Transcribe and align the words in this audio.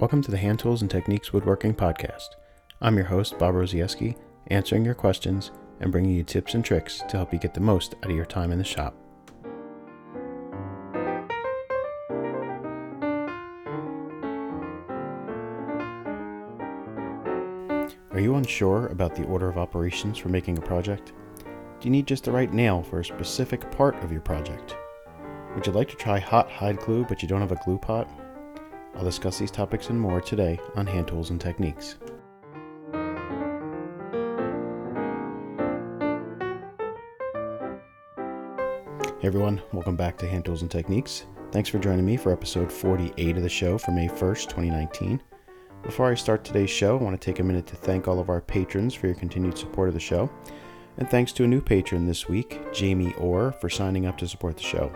Welcome 0.00 0.22
to 0.22 0.30
the 0.30 0.38
Hand 0.38 0.58
Tools 0.58 0.80
and 0.80 0.90
Techniques 0.90 1.30
Woodworking 1.30 1.74
Podcast. 1.74 2.28
I'm 2.80 2.96
your 2.96 3.04
host, 3.04 3.38
Bob 3.38 3.54
Rozaieski, 3.54 4.16
answering 4.46 4.82
your 4.82 4.94
questions 4.94 5.50
and 5.78 5.92
bringing 5.92 6.12
you 6.12 6.24
tips 6.24 6.54
and 6.54 6.64
tricks 6.64 7.02
to 7.10 7.18
help 7.18 7.34
you 7.34 7.38
get 7.38 7.52
the 7.52 7.60
most 7.60 7.96
out 7.96 8.08
of 8.08 8.16
your 8.16 8.24
time 8.24 8.50
in 8.50 8.56
the 8.56 8.64
shop. 8.64 8.94
Are 18.10 18.20
you 18.20 18.36
unsure 18.36 18.86
about 18.86 19.14
the 19.14 19.26
order 19.26 19.50
of 19.50 19.58
operations 19.58 20.16
for 20.16 20.30
making 20.30 20.56
a 20.56 20.62
project? 20.62 21.12
Do 21.44 21.84
you 21.84 21.90
need 21.90 22.06
just 22.06 22.24
the 22.24 22.32
right 22.32 22.50
nail 22.50 22.82
for 22.82 23.00
a 23.00 23.04
specific 23.04 23.70
part 23.70 24.02
of 24.02 24.10
your 24.10 24.22
project? 24.22 24.78
Would 25.54 25.66
you 25.66 25.74
like 25.74 25.90
to 25.90 25.96
try 25.96 26.18
hot 26.18 26.50
hide 26.50 26.78
glue 26.78 27.04
but 27.04 27.20
you 27.20 27.28
don't 27.28 27.42
have 27.42 27.52
a 27.52 27.62
glue 27.66 27.76
pot? 27.76 28.08
I'll 28.94 29.04
discuss 29.04 29.38
these 29.38 29.50
topics 29.50 29.88
and 29.88 30.00
more 30.00 30.20
today 30.20 30.58
on 30.74 30.86
Hand 30.86 31.08
Tools 31.08 31.30
and 31.30 31.40
Techniques. 31.40 31.96
Hey 39.20 39.26
everyone, 39.26 39.60
welcome 39.72 39.96
back 39.96 40.16
to 40.18 40.26
Hand 40.26 40.44
Tools 40.44 40.62
and 40.62 40.70
Techniques. 40.70 41.26
Thanks 41.52 41.68
for 41.68 41.78
joining 41.78 42.06
me 42.06 42.16
for 42.16 42.32
episode 42.32 42.72
48 42.72 43.36
of 43.36 43.42
the 43.42 43.48
show 43.48 43.76
for 43.76 43.90
May 43.90 44.08
1st, 44.08 44.44
2019. 44.44 45.22
Before 45.82 46.10
I 46.10 46.14
start 46.14 46.44
today's 46.44 46.70
show, 46.70 46.98
I 46.98 47.02
want 47.02 47.20
to 47.20 47.24
take 47.24 47.38
a 47.38 47.44
minute 47.44 47.66
to 47.68 47.76
thank 47.76 48.06
all 48.06 48.20
of 48.20 48.28
our 48.28 48.40
patrons 48.40 48.94
for 48.94 49.06
your 49.06 49.16
continued 49.16 49.56
support 49.56 49.88
of 49.88 49.94
the 49.94 50.00
show. 50.00 50.30
And 50.98 51.08
thanks 51.08 51.32
to 51.32 51.44
a 51.44 51.48
new 51.48 51.60
patron 51.60 52.06
this 52.06 52.28
week, 52.28 52.60
Jamie 52.72 53.14
Orr, 53.14 53.52
for 53.52 53.70
signing 53.70 54.06
up 54.06 54.18
to 54.18 54.28
support 54.28 54.56
the 54.56 54.62
show. 54.62 54.92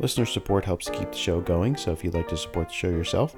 Listener 0.00 0.24
support 0.24 0.64
helps 0.64 0.88
keep 0.88 1.12
the 1.12 1.18
show 1.18 1.40
going, 1.40 1.76
so 1.76 1.92
if 1.92 2.02
you'd 2.02 2.14
like 2.14 2.28
to 2.28 2.36
support 2.36 2.68
the 2.68 2.74
show 2.74 2.88
yourself, 2.88 3.36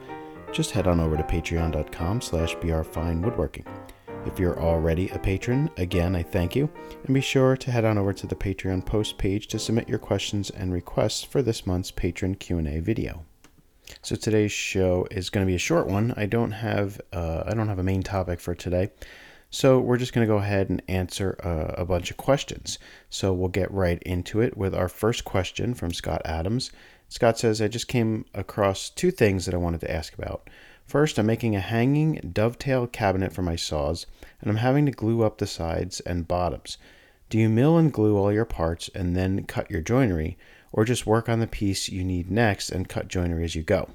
just 0.53 0.71
head 0.71 0.87
on 0.87 1.01
over 1.01 1.17
to 1.17 1.23
patreon.com 1.25 2.21
slash 2.21 2.55
brfinewoodworking. 2.57 3.67
If 4.27 4.39
you're 4.39 4.61
already 4.61 5.09
a 5.09 5.19
patron, 5.19 5.69
again, 5.77 6.15
I 6.15 6.23
thank 6.23 6.55
you, 6.55 6.71
and 7.05 7.15
be 7.15 7.21
sure 7.21 7.57
to 7.57 7.71
head 7.73 7.85
on 7.85 7.99
over 7.99 8.13
to 8.13 8.27
the 8.29 8.37
Patreon 8.37 8.87
post 8.87 9.19
page 9.19 9.49
to 9.49 9.59
submit 9.59 9.89
your 9.89 9.99
questions 9.99 10.51
and 10.51 10.73
requests 10.73 11.25
for 11.25 11.43
this 11.43 11.67
month's 11.67 11.91
patron 11.91 12.37
Q&A 12.37 12.79
video. 12.79 13.25
So 14.01 14.15
today's 14.15 14.53
show 14.53 15.09
is 15.11 15.29
going 15.29 15.45
to 15.45 15.51
be 15.51 15.57
a 15.57 15.59
short 15.59 15.89
one. 15.89 16.15
I 16.17 16.27
don't 16.27 16.53
have 16.53 17.01
uh, 17.13 17.43
I 17.47 17.55
don't 17.55 17.69
have 17.69 17.81
a 17.81 17.83
main 17.83 18.05
topic 18.05 18.39
for 18.39 18.55
today. 18.55 18.91
So 19.55 19.79
we're 19.79 19.99
just 19.99 20.15
going 20.15 20.27
to 20.27 20.33
go 20.33 20.39
ahead 20.39 20.71
and 20.71 20.81
answer 20.89 21.37
a, 21.41 21.83
a, 21.83 21.85
bunch 21.85 22.11
of 22.11 22.17
questions. 22.17 22.79
So 23.11 23.35
we'll 23.35 23.51
get 23.51 23.71
right 23.71 24.03
into 24.03 24.41
it 24.41 24.57
with 24.57 24.75
our 24.75 24.89
first 24.89 25.27
question 25.27 25.75
from 25.75 25.93
Scott 25.93 26.23
Adams. 26.25 26.71
Scott 27.11 27.39
says, 27.39 27.61
I 27.61 27.69
just 27.69 27.87
came 27.87 28.25
across 28.33 28.89
two 28.89 29.11
things 29.11 29.45
that 29.45 29.55
I 29.55 29.59
wanted 29.59 29.83
to 29.83 29.93
ask 29.93 30.15
about. 30.15 30.49
First, 30.87 31.19
I'm 31.19 31.27
making 31.27 31.55
a 31.55 31.61
hanging 31.61 32.31
dovetail 32.33 32.87
cabinet 32.87 33.35
for 33.35 33.43
my 33.43 33.55
saws, 33.55 34.07
and 34.41 34.49
I'm 34.49 34.57
having 34.57 34.87
to 34.87 34.93
glue 34.93 35.23
up 35.23 35.37
the 35.37 35.47
sides 35.47 36.01
and 36.01 36.27
bottoms. 36.27 36.79
Do 37.29 37.37
you 37.37 37.51
mill 37.51 37.77
and 37.77 37.93
glue 37.93 38.17
all 38.17 38.33
your 38.33 38.47
parts 38.47 38.89
and 38.95 39.15
then 39.15 39.45
cut 39.45 39.71
your 39.71 39.83
joinery, 39.83 40.39
or 40.73 40.87
just 40.87 41.07
work 41.07 41.29
on 41.29 41.41
the 41.41 41.47
piece 41.47 41.91
you 41.91 42.05
need 42.05 42.31
next 42.31 42.71
and 42.71 42.89
cut 42.89 43.07
joinery 43.07 43.45
as 43.45 43.55
you 43.55 43.63
go? 43.63 43.91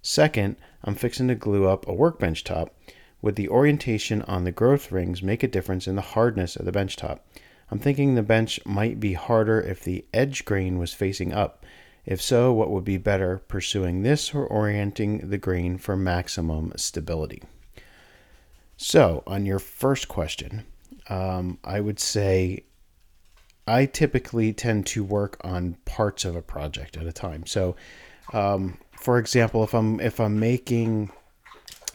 Second, 0.00 0.56
I'm 0.82 0.94
fixing 0.94 1.28
to 1.28 1.34
glue 1.34 1.66
up 1.66 1.86
a 1.86 1.92
workbench 1.92 2.42
top 2.42 2.74
would 3.20 3.36
the 3.36 3.48
orientation 3.48 4.22
on 4.22 4.44
the 4.44 4.52
growth 4.52 4.92
rings 4.92 5.22
make 5.22 5.42
a 5.42 5.48
difference 5.48 5.86
in 5.86 5.96
the 5.96 6.02
hardness 6.02 6.56
of 6.56 6.64
the 6.64 6.72
bench 6.72 6.96
top? 6.96 7.26
I'm 7.70 7.78
thinking 7.78 8.14
the 8.14 8.22
bench 8.22 8.60
might 8.64 9.00
be 9.00 9.12
harder 9.14 9.60
if 9.60 9.82
the 9.82 10.04
edge 10.14 10.44
grain 10.44 10.78
was 10.78 10.94
facing 10.94 11.32
up. 11.32 11.64
If 12.06 12.22
so, 12.22 12.52
what 12.52 12.70
would 12.70 12.84
be 12.84 12.96
better, 12.96 13.42
pursuing 13.48 14.02
this 14.02 14.32
or 14.32 14.46
orienting 14.46 15.28
the 15.28 15.36
grain 15.36 15.76
for 15.76 15.96
maximum 15.96 16.72
stability? 16.76 17.42
So, 18.78 19.22
on 19.26 19.44
your 19.44 19.58
first 19.58 20.08
question, 20.08 20.64
um, 21.10 21.58
I 21.64 21.80
would 21.80 21.98
say 21.98 22.64
I 23.66 23.84
typically 23.84 24.52
tend 24.54 24.86
to 24.86 25.04
work 25.04 25.38
on 25.44 25.76
parts 25.84 26.24
of 26.24 26.34
a 26.34 26.42
project 26.42 26.96
at 26.96 27.06
a 27.06 27.12
time. 27.12 27.44
So, 27.44 27.76
um, 28.32 28.78
for 28.92 29.18
example, 29.18 29.62
if 29.62 29.74
I'm 29.74 30.00
if 30.00 30.20
I'm 30.20 30.38
making 30.38 31.10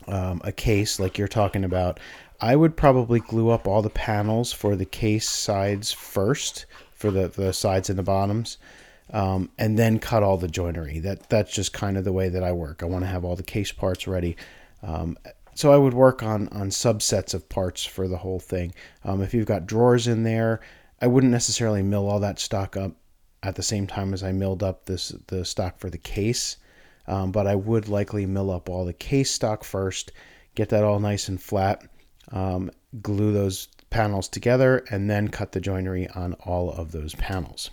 um, 0.08 0.41
a 0.44 0.52
case 0.52 1.00
like 1.00 1.18
you're 1.18 1.28
talking 1.28 1.64
about, 1.64 2.00
I 2.40 2.56
would 2.56 2.75
probably 2.75 3.19
glue 3.19 3.50
up 3.50 3.68
all 3.68 3.81
the 3.81 3.90
panels 3.90 4.52
for 4.52 4.75
the 4.75 4.86
case 4.86 5.30
sides 5.30 5.91
first, 5.91 6.66
for 6.94 7.12
the, 7.12 7.28
the 7.28 7.53
sides 7.53 7.90
and 7.90 7.97
the 7.97 8.03
bottoms, 8.03 8.58
um, 9.12 9.50
and 9.58 9.78
then 9.78 10.00
cut 10.00 10.24
all 10.24 10.38
the 10.38 10.47
joinery. 10.47 11.00
That 11.00 11.30
that's 11.30 11.53
just 11.53 11.74
kind 11.74 11.97
of 11.97 12.03
the 12.03 12.13
way 12.13 12.30
that 12.30 12.44
I 12.44 12.52
work. 12.52 12.84
I 12.84 12.86
want 12.86 13.03
to 13.03 13.09
have 13.09 13.24
all 13.24 13.36
the 13.36 13.44
case 13.44 13.72
parts 13.72 14.08
ready. 14.08 14.36
Um, 14.81 15.18
so 15.56 15.72
I 15.72 15.78
would 15.78 15.94
work 15.94 16.24
on 16.24 16.47
on 16.50 16.69
subsets 16.69 17.34
of 17.34 17.47
parts 17.47 17.86
for 17.86 18.08
the 18.08 18.18
whole 18.18 18.40
thing. 18.40 18.74
Um, 19.03 19.22
if 19.22 19.34
you've 19.34 19.46
got 19.46 19.66
drawers 19.68 20.08
in 20.08 20.24
there, 20.24 20.62
I 21.02 21.08
wouldn't 21.08 21.31
necessarily 21.31 21.84
mill 21.84 22.09
all 22.09 22.19
that 22.22 22.40
stock 22.40 22.75
up 22.75 22.94
at 23.44 23.56
the 23.56 23.63
same 23.63 23.88
time 23.88 24.13
as 24.13 24.24
I 24.24 24.31
milled 24.31 24.63
up 24.63 24.86
this 24.86 25.09
the 25.28 25.46
stock 25.46 25.80
for 25.80 25.90
the 25.90 25.97
case. 25.97 26.58
Um, 27.08 27.31
but 27.31 27.47
I 27.47 27.56
would 27.56 27.90
likely 27.90 28.25
mill 28.25 28.52
up 28.52 28.69
all 28.69 28.86
the 28.86 28.94
case 28.94 29.31
stock 29.31 29.64
first, 29.64 30.12
get 30.56 30.69
that 30.69 30.84
all 30.84 31.00
nice 31.00 31.28
and 31.28 31.41
flat, 31.41 31.84
um, 32.31 32.72
glue 33.02 33.34
those 33.34 33.68
panels 33.90 34.28
together, 34.28 34.86
and 34.90 35.09
then 35.09 35.28
cut 35.28 35.52
the 35.52 35.59
joinery 35.59 36.08
on 36.09 36.34
all 36.46 36.72
of 36.72 36.92
those 36.92 37.16
panels. 37.16 37.72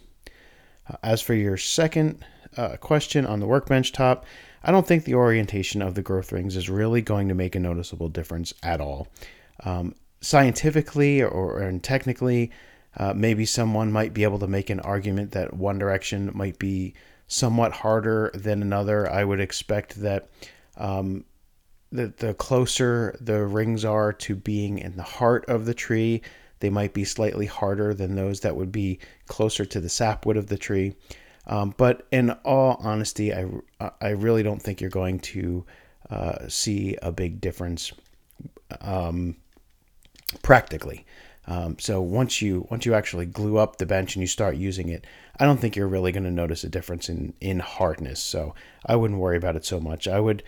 Uh, 0.88 0.96
as 1.02 1.20
for 1.20 1.34
your 1.34 1.56
second 1.56 2.24
uh, 2.56 2.76
question 2.76 3.24
on 3.24 3.40
the 3.40 3.46
workbench 3.46 3.92
top, 3.92 4.26
I 4.62 4.72
don't 4.72 4.86
think 4.86 5.04
the 5.04 5.14
orientation 5.14 5.80
of 5.80 5.94
the 5.94 6.02
growth 6.02 6.32
rings 6.32 6.56
is 6.56 6.68
really 6.68 7.00
going 7.00 7.28
to 7.28 7.34
make 7.34 7.54
a 7.54 7.60
noticeable 7.60 8.08
difference 8.08 8.52
at 8.62 8.80
all. 8.80 9.08
Um, 9.64 9.94
scientifically 10.20 11.22
or, 11.22 11.62
or 11.62 11.78
technically, 11.78 12.50
uh, 12.96 13.14
maybe 13.14 13.46
someone 13.46 13.92
might 13.92 14.12
be 14.12 14.24
able 14.24 14.38
to 14.40 14.46
make 14.46 14.68
an 14.68 14.80
argument 14.80 15.32
that 15.32 15.54
one 15.54 15.78
direction 15.78 16.30
might 16.34 16.58
be 16.58 16.94
somewhat 17.30 17.70
harder 17.70 18.32
than 18.34 18.60
another. 18.60 19.08
I 19.08 19.22
would 19.24 19.40
expect 19.40 20.02
that 20.02 20.28
um, 20.76 21.24
the, 21.92 22.08
the 22.18 22.34
closer 22.34 23.16
the 23.20 23.46
rings 23.46 23.84
are 23.84 24.12
to 24.12 24.34
being 24.34 24.78
in 24.78 24.96
the 24.96 25.04
heart 25.04 25.44
of 25.48 25.64
the 25.64 25.72
tree, 25.72 26.22
they 26.58 26.70
might 26.70 26.92
be 26.92 27.04
slightly 27.04 27.46
harder 27.46 27.94
than 27.94 28.16
those 28.16 28.40
that 28.40 28.56
would 28.56 28.72
be 28.72 28.98
closer 29.28 29.64
to 29.64 29.80
the 29.80 29.88
sapwood 29.88 30.36
of 30.36 30.48
the 30.48 30.58
tree. 30.58 30.94
Um, 31.46 31.72
but 31.76 32.06
in 32.10 32.30
all 32.44 32.76
honesty, 32.80 33.32
I, 33.32 33.46
I 34.00 34.08
really 34.10 34.42
don't 34.42 34.60
think 34.60 34.80
you're 34.80 34.90
going 34.90 35.20
to 35.20 35.64
uh, 36.10 36.48
see 36.48 36.96
a 37.00 37.12
big 37.12 37.40
difference 37.40 37.92
um, 38.80 39.36
practically. 40.42 41.06
Um, 41.46 41.78
so 41.78 42.00
once 42.00 42.42
you 42.42 42.66
once 42.70 42.86
you 42.86 42.94
actually 42.94 43.26
glue 43.26 43.56
up 43.56 43.76
the 43.76 43.86
bench 43.86 44.14
and 44.14 44.20
you 44.20 44.28
start 44.28 44.56
using 44.56 44.88
it, 44.88 45.04
I 45.40 45.46
don't 45.46 45.58
think 45.58 45.74
you're 45.74 45.88
really 45.88 46.12
going 46.12 46.24
to 46.24 46.30
notice 46.30 46.64
a 46.64 46.68
difference 46.68 47.08
in 47.08 47.32
in 47.40 47.60
hardness. 47.60 48.20
So 48.20 48.54
I 48.84 48.94
wouldn't 48.96 49.18
worry 49.18 49.38
about 49.38 49.56
it 49.56 49.64
so 49.64 49.80
much. 49.80 50.06
I 50.06 50.20
would 50.20 50.42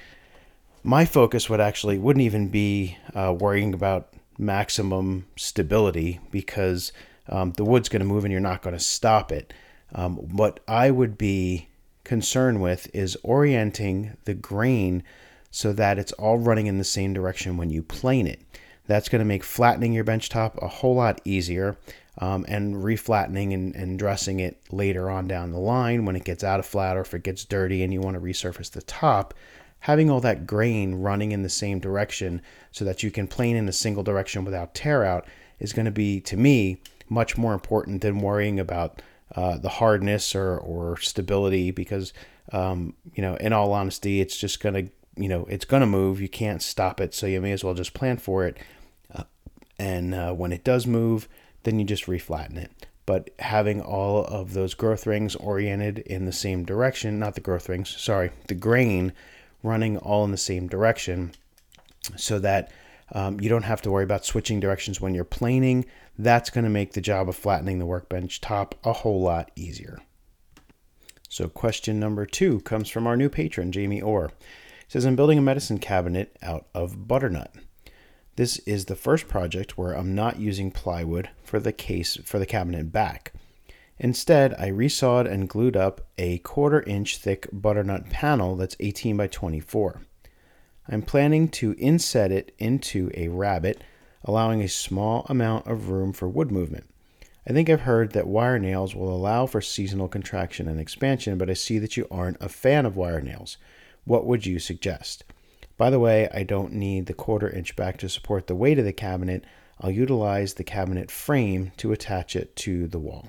my 0.84 1.06
focus 1.06 1.48
would 1.48 1.60
actually 1.60 1.98
wouldn't 1.98 2.24
even 2.24 2.48
be 2.48 2.98
uh, 3.14 3.34
worrying 3.36 3.72
about 3.72 4.12
maximum 4.38 5.26
stability 5.36 6.20
because 6.30 6.92
um, 7.28 7.52
the 7.52 7.64
wood's 7.64 7.88
going 7.88 8.00
to 8.00 8.06
move 8.06 8.24
and 8.24 8.32
you're 8.32 8.40
not 8.40 8.62
going 8.62 8.76
to 8.76 8.82
stop 8.82 9.32
it. 9.32 9.54
Um, 9.94 10.16
what 10.16 10.60
I 10.68 10.90
would 10.90 11.16
be 11.16 11.68
concerned 12.04 12.60
with 12.60 12.90
is 12.94 13.16
orienting 13.22 14.16
the 14.24 14.34
grain 14.34 15.02
so 15.50 15.72
that 15.72 15.98
it's 15.98 16.12
all 16.12 16.38
running 16.38 16.66
in 16.66 16.78
the 16.78 16.84
same 16.84 17.12
direction 17.12 17.56
when 17.56 17.70
you 17.70 17.82
plane 17.82 18.26
it. 18.26 18.40
That's 18.86 19.08
going 19.08 19.20
to 19.20 19.24
make 19.24 19.44
flattening 19.44 19.92
your 19.92 20.04
bench 20.04 20.28
top 20.28 20.60
a 20.60 20.68
whole 20.68 20.96
lot 20.96 21.20
easier 21.24 21.76
um, 22.18 22.44
and 22.48 22.76
reflattening 22.76 23.54
and, 23.54 23.74
and 23.74 23.98
dressing 23.98 24.40
it 24.40 24.60
later 24.70 25.10
on 25.10 25.26
down 25.26 25.50
the 25.50 25.58
line 25.58 26.04
when 26.04 26.16
it 26.16 26.24
gets 26.24 26.44
out 26.44 26.60
of 26.60 26.66
flat 26.66 26.96
or 26.96 27.00
if 27.00 27.14
it 27.14 27.22
gets 27.22 27.44
dirty 27.44 27.82
and 27.82 27.92
you 27.92 28.00
want 28.00 28.14
to 28.14 28.20
resurface 28.20 28.70
the 28.70 28.82
top. 28.82 29.34
Having 29.80 30.10
all 30.10 30.20
that 30.20 30.46
grain 30.46 30.96
running 30.96 31.32
in 31.32 31.42
the 31.42 31.48
same 31.48 31.80
direction 31.80 32.40
so 32.70 32.84
that 32.84 33.02
you 33.02 33.10
can 33.10 33.26
plane 33.26 33.56
in 33.56 33.68
a 33.68 33.72
single 33.72 34.02
direction 34.02 34.44
without 34.44 34.74
tear 34.74 35.04
out 35.04 35.26
is 35.58 35.72
going 35.72 35.86
to 35.86 35.90
be, 35.90 36.20
to 36.20 36.36
me, 36.36 36.80
much 37.08 37.36
more 37.36 37.52
important 37.52 38.00
than 38.02 38.20
worrying 38.20 38.60
about 38.60 39.02
uh, 39.34 39.58
the 39.58 39.68
hardness 39.68 40.34
or, 40.34 40.58
or 40.58 40.96
stability 40.98 41.70
because, 41.70 42.12
um, 42.52 42.94
you 43.14 43.22
know, 43.22 43.34
in 43.36 43.52
all 43.52 43.72
honesty, 43.72 44.20
it's 44.20 44.36
just 44.36 44.60
going 44.60 44.74
to 44.74 44.92
you 45.16 45.28
know 45.28 45.44
it's 45.46 45.64
going 45.64 45.80
to 45.80 45.86
move. 45.86 46.20
You 46.20 46.28
can't 46.28 46.62
stop 46.62 47.00
it, 47.00 47.14
so 47.14 47.26
you 47.26 47.40
may 47.40 47.52
as 47.52 47.64
well 47.64 47.74
just 47.74 47.94
plan 47.94 48.16
for 48.16 48.46
it. 48.46 48.58
Uh, 49.14 49.24
and 49.78 50.14
uh, 50.14 50.32
when 50.32 50.52
it 50.52 50.64
does 50.64 50.86
move, 50.86 51.28
then 51.64 51.78
you 51.78 51.84
just 51.84 52.06
reflatten 52.06 52.56
it. 52.56 52.86
But 53.04 53.30
having 53.38 53.80
all 53.80 54.24
of 54.24 54.52
those 54.52 54.74
growth 54.74 55.06
rings 55.06 55.34
oriented 55.36 55.98
in 56.00 56.24
the 56.24 56.32
same 56.32 56.64
direction, 56.64 57.18
not 57.18 57.34
the 57.34 57.40
growth 57.40 57.68
rings, 57.68 57.90
sorry, 57.90 58.30
the 58.48 58.54
grain 58.54 59.12
running 59.62 59.98
all 59.98 60.24
in 60.24 60.30
the 60.30 60.36
same 60.36 60.68
direction, 60.68 61.32
so 62.16 62.38
that 62.38 62.72
um, 63.12 63.40
you 63.40 63.48
don't 63.48 63.64
have 63.64 63.82
to 63.82 63.90
worry 63.90 64.04
about 64.04 64.24
switching 64.24 64.60
directions 64.60 65.00
when 65.00 65.14
you're 65.14 65.24
planing. 65.24 65.84
That's 66.18 66.50
going 66.50 66.64
to 66.64 66.70
make 66.70 66.92
the 66.92 67.00
job 67.00 67.28
of 67.28 67.36
flattening 67.36 67.78
the 67.78 67.86
workbench 67.86 68.40
top 68.40 68.74
a 68.84 68.92
whole 68.92 69.20
lot 69.20 69.50
easier. 69.56 70.00
So, 71.28 71.48
question 71.48 71.98
number 71.98 72.26
two 72.26 72.60
comes 72.60 72.88
from 72.88 73.06
our 73.06 73.16
new 73.16 73.28
patron, 73.28 73.72
Jamie 73.72 74.02
Orr 74.02 74.30
says 74.92 75.06
I'm 75.06 75.16
building 75.16 75.38
a 75.38 75.42
medicine 75.42 75.78
cabinet 75.78 76.36
out 76.42 76.66
of 76.74 77.08
butternut. 77.08 77.50
This 78.36 78.58
is 78.60 78.86
the 78.86 78.96
first 78.96 79.28
project 79.28 79.76
where 79.76 79.92
I'm 79.92 80.14
not 80.14 80.40
using 80.40 80.70
plywood 80.70 81.28
for 81.42 81.60
the 81.60 81.72
case 81.72 82.16
for 82.24 82.38
the 82.38 82.46
cabinet 82.46 82.90
back. 82.90 83.34
Instead, 83.98 84.54
I 84.54 84.70
resawed 84.70 85.30
and 85.30 85.48
glued 85.48 85.76
up 85.76 86.06
a 86.16 86.38
quarter 86.38 86.82
inch 86.82 87.18
thick 87.18 87.46
butternut 87.52 88.08
panel 88.08 88.56
that's 88.56 88.76
18 88.80 89.18
by 89.18 89.26
24. 89.26 90.00
I'm 90.88 91.02
planning 91.02 91.46
to 91.50 91.74
inset 91.74 92.32
it 92.32 92.54
into 92.58 93.10
a 93.14 93.28
rabbet, 93.28 93.84
allowing 94.24 94.62
a 94.62 94.68
small 94.68 95.26
amount 95.28 95.66
of 95.66 95.90
room 95.90 96.14
for 96.14 96.26
wood 96.26 96.50
movement. 96.50 96.88
I 97.46 97.52
think 97.52 97.68
I've 97.68 97.82
heard 97.82 98.12
that 98.12 98.26
wire 98.26 98.58
nails 98.58 98.94
will 98.94 99.14
allow 99.14 99.44
for 99.44 99.60
seasonal 99.60 100.08
contraction 100.08 100.68
and 100.68 100.80
expansion, 100.80 101.36
but 101.36 101.50
I 101.50 101.54
see 101.54 101.78
that 101.78 101.98
you 101.98 102.06
aren't 102.10 102.42
a 102.42 102.48
fan 102.48 102.86
of 102.86 102.96
wire 102.96 103.20
nails. 103.20 103.58
What 104.04 104.26
would 104.26 104.46
you 104.46 104.58
suggest? 104.58 105.22
By 105.76 105.90
the 105.90 105.98
way, 105.98 106.28
I 106.32 106.42
don't 106.42 106.72
need 106.72 107.06
the 107.06 107.14
quarter 107.14 107.48
inch 107.48 107.74
back 107.76 107.96
to 107.98 108.08
support 108.08 108.46
the 108.46 108.54
weight 108.54 108.78
of 108.78 108.84
the 108.84 108.92
cabinet. 108.92 109.44
I'll 109.80 109.90
utilize 109.90 110.54
the 110.54 110.64
cabinet 110.64 111.10
frame 111.10 111.72
to 111.78 111.92
attach 111.92 112.36
it 112.36 112.54
to 112.56 112.86
the 112.86 112.98
wall. 112.98 113.28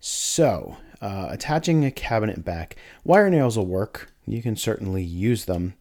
So, 0.00 0.76
uh, 1.00 1.26
attaching 1.30 1.84
a 1.84 1.90
cabinet 1.90 2.44
back, 2.44 2.76
wire 3.04 3.28
nails 3.28 3.56
will 3.56 3.66
work. 3.66 4.12
You 4.26 4.42
can 4.42 4.56
certainly 4.56 5.02
use 5.02 5.44
them. 5.44 5.74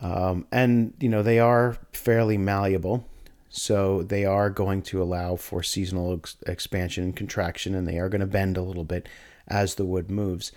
Um, 0.00 0.46
and, 0.50 0.94
you 1.00 1.08
know, 1.08 1.22
they 1.22 1.38
are 1.38 1.76
fairly 1.92 2.36
malleable. 2.36 3.06
So 3.48 4.02
they 4.02 4.24
are 4.24 4.48
going 4.48 4.82
to 4.82 5.02
allow 5.02 5.36
for 5.36 5.62
seasonal 5.62 6.14
ex- 6.14 6.36
expansion 6.46 7.04
and 7.04 7.16
contraction, 7.16 7.74
and 7.74 7.86
they 7.86 7.98
are 7.98 8.08
going 8.08 8.22
to 8.22 8.26
bend 8.26 8.56
a 8.56 8.62
little 8.62 8.84
bit 8.84 9.08
as 9.46 9.74
the 9.74 9.84
wood 9.84 10.10
moves. 10.10 10.52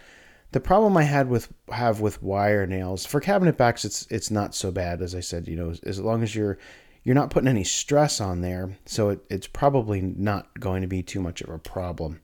The 0.56 0.62
problem 0.62 0.96
I 0.96 1.04
had 1.04 1.28
with 1.28 1.52
have 1.69 2.00
with 2.00 2.24
wire 2.24 2.66
nails 2.66 3.06
for 3.06 3.19
cabinet 3.19 3.57
backs, 3.57 3.84
it's 3.84 4.07
it's 4.10 4.31
not 4.31 4.56
so 4.56 4.72
bad 4.72 5.02
as 5.02 5.13
I 5.13 5.19
said. 5.19 5.50
You 5.50 5.57
know, 5.57 5.74
as, 5.84 6.00
long 6.00 6.24
as 6.24 6.34
you're 6.34 6.57
you're 7.04 7.13
not 7.13 7.30
putting 7.30 7.50
any 7.50 7.66
stress 7.66 8.22
on 8.22 8.40
there, 8.40 8.78
so 8.86 9.10
it, 9.10 9.19
it's 9.30 9.48
probably 9.48 10.00
not 10.00 10.57
going 10.57 10.81
to 10.81 10.88
be 10.88 11.04
too 11.04 11.19
much 11.19 11.42
of 11.42 11.50
a 11.50 11.60
problem. 11.60 12.22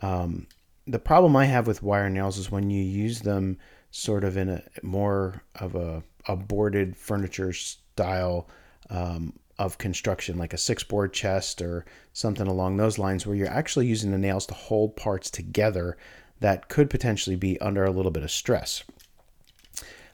Um, 0.00 0.46
the 0.86 0.98
problem 0.98 1.36
I 1.36 1.44
have 1.44 1.66
with 1.66 1.82
wire 1.82 2.08
nails 2.08 2.38
is 2.38 2.50
when 2.50 2.70
you 2.70 2.82
use 2.82 3.20
them 3.20 3.58
sort 3.90 4.24
of 4.24 4.38
in 4.38 4.48
a 4.48 4.62
more 4.82 5.42
of 5.56 5.74
a, 5.74 6.02
a 6.26 6.36
boarded 6.36 6.96
furniture 6.96 7.52
style 7.52 8.48
um, 8.88 9.34
of 9.58 9.76
construction, 9.76 10.38
like 10.38 10.54
a 10.54 10.58
six 10.58 10.82
board 10.82 11.12
chest 11.12 11.60
or 11.60 11.84
something 12.14 12.46
along 12.46 12.78
those 12.78 12.96
lines, 12.96 13.26
where 13.26 13.36
you're 13.36 13.46
actually 13.46 13.86
using 13.86 14.10
the 14.10 14.16
nails 14.16 14.46
to 14.46 14.54
hold 14.54 14.96
parts 14.96 15.30
together 15.30 15.98
that 16.40 16.68
could 16.68 16.90
potentially 16.90 17.36
be 17.36 17.60
under 17.60 17.84
a 17.84 17.90
little 17.90 18.10
bit 18.10 18.22
of 18.22 18.30
stress. 18.30 18.84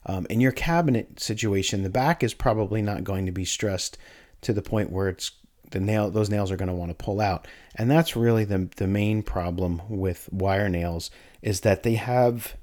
Um, 0.07 0.27
in 0.29 0.41
your 0.41 0.53
cabinet 0.53 1.21
situation, 1.21 1.83
the 1.83 1.91
back 1.91 2.23
is 2.23 2.35
probably 2.35 2.83
not 2.83 3.05
going 3.05 3.27
to 3.27 3.33
be 3.33 3.45
stressed 3.45 3.97
to 4.43 4.53
the 4.53 4.63
point 4.63 4.91
where 4.91 5.09
it's 5.09 5.33
the 5.71 5.81
nail 5.81 6.11
those 6.11 6.31
nails 6.31 6.53
are 6.53 6.57
going 6.57 6.69
to 6.69 6.75
want 6.75 6.91
to 6.91 7.05
pull 7.05 7.21
out 7.21 7.49
and 7.75 7.91
that's 7.91 8.15
really 8.15 8.45
the, 8.45 8.69
the 8.77 8.87
main 8.87 9.23
problem 9.23 9.83
with 9.89 10.29
wire 10.31 10.69
nails 10.69 11.11
is 11.43 11.63
that 11.63 11.83
they 11.83 11.95
have 11.95 12.55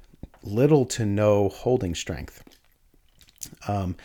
little 0.43 0.85
to 0.85 1.05
no 1.05 1.49
holding 1.49 1.93
strength 1.93 2.43
um, 3.67 3.97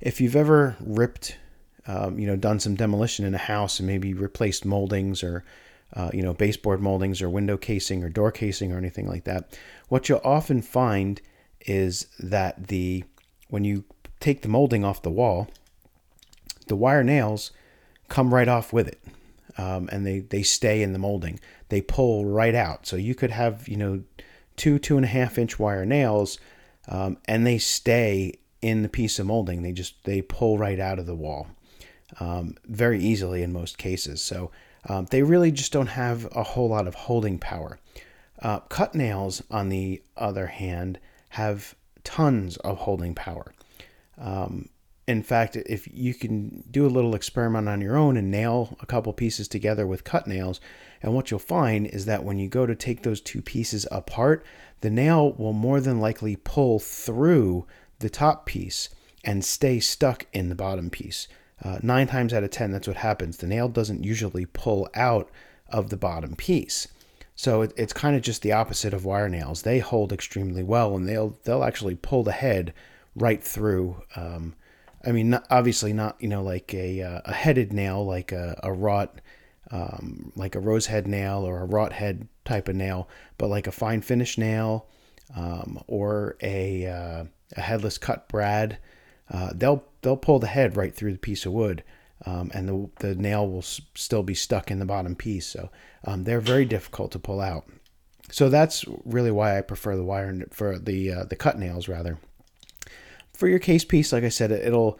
if 0.00 0.20
you've 0.20 0.36
ever 0.36 0.76
ripped 0.78 1.38
um, 1.86 2.18
you 2.18 2.26
know, 2.26 2.36
done 2.36 2.60
some 2.60 2.74
demolition 2.74 3.24
in 3.24 3.34
a 3.34 3.38
house 3.38 3.80
and 3.80 3.86
maybe 3.86 4.14
replaced 4.14 4.64
moldings 4.64 5.22
or, 5.22 5.44
uh, 5.94 6.10
you 6.12 6.22
know, 6.22 6.34
baseboard 6.34 6.80
moldings 6.80 7.20
or 7.20 7.28
window 7.28 7.56
casing 7.56 8.02
or 8.02 8.08
door 8.08 8.32
casing 8.32 8.72
or 8.72 8.78
anything 8.78 9.06
like 9.06 9.24
that, 9.24 9.58
what 9.88 10.08
you'll 10.08 10.20
often 10.24 10.62
find 10.62 11.20
is 11.60 12.06
that 12.18 12.68
the 12.68 13.04
when 13.48 13.64
you 13.64 13.84
take 14.20 14.42
the 14.42 14.48
molding 14.48 14.84
off 14.84 15.02
the 15.02 15.10
wall, 15.10 15.48
the 16.68 16.76
wire 16.76 17.04
nails 17.04 17.50
come 18.08 18.32
right 18.32 18.48
off 18.48 18.72
with 18.72 18.88
it. 18.88 19.02
Um, 19.58 19.88
and 19.92 20.06
they, 20.06 20.20
they 20.20 20.42
stay 20.42 20.82
in 20.82 20.92
the 20.92 20.98
molding. 20.98 21.38
They 21.68 21.82
pull 21.82 22.24
right 22.24 22.54
out. 22.54 22.86
So 22.86 22.96
you 22.96 23.14
could 23.14 23.30
have, 23.30 23.68
you 23.68 23.76
know, 23.76 24.02
two, 24.56 24.78
two 24.78 24.96
and 24.96 25.04
a 25.04 25.08
half 25.08 25.36
inch 25.36 25.58
wire 25.58 25.84
nails, 25.84 26.38
um, 26.88 27.18
and 27.26 27.46
they 27.46 27.58
stay 27.58 28.38
in 28.62 28.82
the 28.82 28.88
piece 28.88 29.18
of 29.18 29.26
molding. 29.26 29.62
They 29.62 29.72
just, 29.72 30.02
they 30.04 30.22
pull 30.22 30.56
right 30.56 30.80
out 30.80 30.98
of 30.98 31.06
the 31.06 31.14
wall 31.14 31.48
um, 32.20 32.56
very 32.64 33.02
easily 33.02 33.42
in 33.42 33.52
most 33.52 33.76
cases. 33.76 34.22
So 34.22 34.50
um, 34.88 35.06
they 35.10 35.22
really 35.22 35.52
just 35.52 35.72
don't 35.72 35.88
have 35.88 36.28
a 36.34 36.42
whole 36.42 36.68
lot 36.68 36.86
of 36.86 36.94
holding 36.94 37.38
power. 37.38 37.78
Uh, 38.40 38.60
cut 38.60 38.94
nails, 38.94 39.42
on 39.50 39.68
the 39.68 40.02
other 40.16 40.46
hand, 40.46 40.98
have 41.30 41.74
tons 42.04 42.56
of 42.58 42.78
holding 42.78 43.14
power. 43.14 43.52
Um, 44.18 44.68
in 45.06 45.22
fact, 45.22 45.56
if 45.56 45.88
you 45.92 46.14
can 46.14 46.64
do 46.70 46.86
a 46.86 46.88
little 46.88 47.14
experiment 47.14 47.68
on 47.68 47.80
your 47.80 47.96
own 47.96 48.16
and 48.16 48.30
nail 48.30 48.76
a 48.80 48.86
couple 48.86 49.12
pieces 49.12 49.48
together 49.48 49.86
with 49.86 50.04
cut 50.04 50.26
nails, 50.26 50.60
and 51.02 51.14
what 51.14 51.30
you'll 51.30 51.40
find 51.40 51.86
is 51.86 52.04
that 52.06 52.24
when 52.24 52.38
you 52.38 52.48
go 52.48 52.66
to 52.66 52.74
take 52.74 53.02
those 53.02 53.20
two 53.20 53.42
pieces 53.42 53.86
apart, 53.90 54.44
the 54.80 54.90
nail 54.90 55.32
will 55.32 55.52
more 55.52 55.80
than 55.80 56.00
likely 56.00 56.36
pull 56.36 56.78
through 56.78 57.66
the 57.98 58.10
top 58.10 58.46
piece 58.46 58.88
and 59.24 59.44
stay 59.44 59.80
stuck 59.80 60.26
in 60.32 60.48
the 60.48 60.54
bottom 60.54 60.90
piece. 60.90 61.28
Uh, 61.62 61.78
nine 61.82 62.06
times 62.06 62.32
out 62.32 62.44
of 62.44 62.50
ten, 62.50 62.72
that's 62.72 62.88
what 62.88 62.96
happens. 62.96 63.36
The 63.36 63.46
nail 63.46 63.68
doesn't 63.68 64.04
usually 64.04 64.46
pull 64.46 64.88
out 64.94 65.30
of 65.68 65.90
the 65.90 65.96
bottom 65.96 66.34
piece. 66.34 66.88
So 67.34 67.62
it, 67.62 67.72
it's 67.76 67.92
kind 67.92 68.16
of 68.16 68.22
just 68.22 68.42
the 68.42 68.52
opposite 68.52 68.92
of 68.92 69.04
wire 69.04 69.28
nails. 69.28 69.62
They 69.62 69.78
hold 69.78 70.12
extremely 70.12 70.62
well, 70.62 70.96
and 70.96 71.08
they'll 71.08 71.38
they'll 71.44 71.64
actually 71.64 71.94
pull 71.94 72.22
the 72.22 72.32
head 72.32 72.74
right 73.14 73.42
through. 73.42 74.02
Um, 74.16 74.54
I 75.04 75.12
mean, 75.12 75.30
not, 75.30 75.46
obviously 75.50 75.92
not 75.92 76.16
you 76.20 76.28
know 76.28 76.42
like 76.42 76.74
a 76.74 77.02
uh, 77.02 77.20
a 77.24 77.32
headed 77.32 77.72
nail 77.72 78.04
like 78.04 78.32
a, 78.32 78.58
a 78.62 78.72
wrought 78.72 79.20
um, 79.70 80.32
like 80.36 80.54
a 80.54 80.60
rose 80.60 80.86
head 80.86 81.06
nail 81.06 81.38
or 81.44 81.60
a 81.60 81.66
wrought 81.66 81.92
head 81.92 82.28
type 82.44 82.68
of 82.68 82.76
nail, 82.76 83.08
but 83.38 83.48
like 83.48 83.66
a 83.66 83.72
fine 83.72 84.02
finish 84.02 84.36
nail 84.36 84.86
um, 85.34 85.82
or 85.86 86.36
a 86.42 86.86
uh, 86.86 87.24
a 87.56 87.60
headless 87.60 87.98
cut 87.98 88.28
brad 88.28 88.78
uh, 89.30 89.50
they'll 89.54 89.84
they'll 90.02 90.16
pull 90.16 90.38
the 90.38 90.46
head 90.46 90.76
right 90.76 90.94
through 90.94 91.12
the 91.12 91.18
piece 91.18 91.46
of 91.46 91.52
wood, 91.52 91.82
um, 92.26 92.50
and 92.54 92.68
the 92.68 93.08
the 93.08 93.14
nail 93.14 93.48
will 93.48 93.58
s- 93.58 93.80
still 93.94 94.22
be 94.22 94.34
stuck 94.34 94.70
in 94.70 94.78
the 94.78 94.84
bottom 94.84 95.14
piece. 95.14 95.46
So 95.46 95.70
um, 96.04 96.24
they're 96.24 96.40
very 96.40 96.64
difficult 96.64 97.12
to 97.12 97.18
pull 97.18 97.40
out. 97.40 97.66
So 98.30 98.48
that's 98.48 98.84
really 99.04 99.30
why 99.30 99.58
I 99.58 99.62
prefer 99.62 99.96
the 99.96 100.04
wire 100.04 100.46
for 100.50 100.78
the 100.78 101.12
uh, 101.12 101.24
the 101.24 101.36
cut 101.36 101.58
nails 101.58 101.88
rather. 101.88 102.18
For 103.32 103.48
your 103.48 103.58
case 103.58 103.84
piece, 103.84 104.12
like 104.12 104.24
I 104.24 104.28
said, 104.28 104.52
it'll 104.52 104.98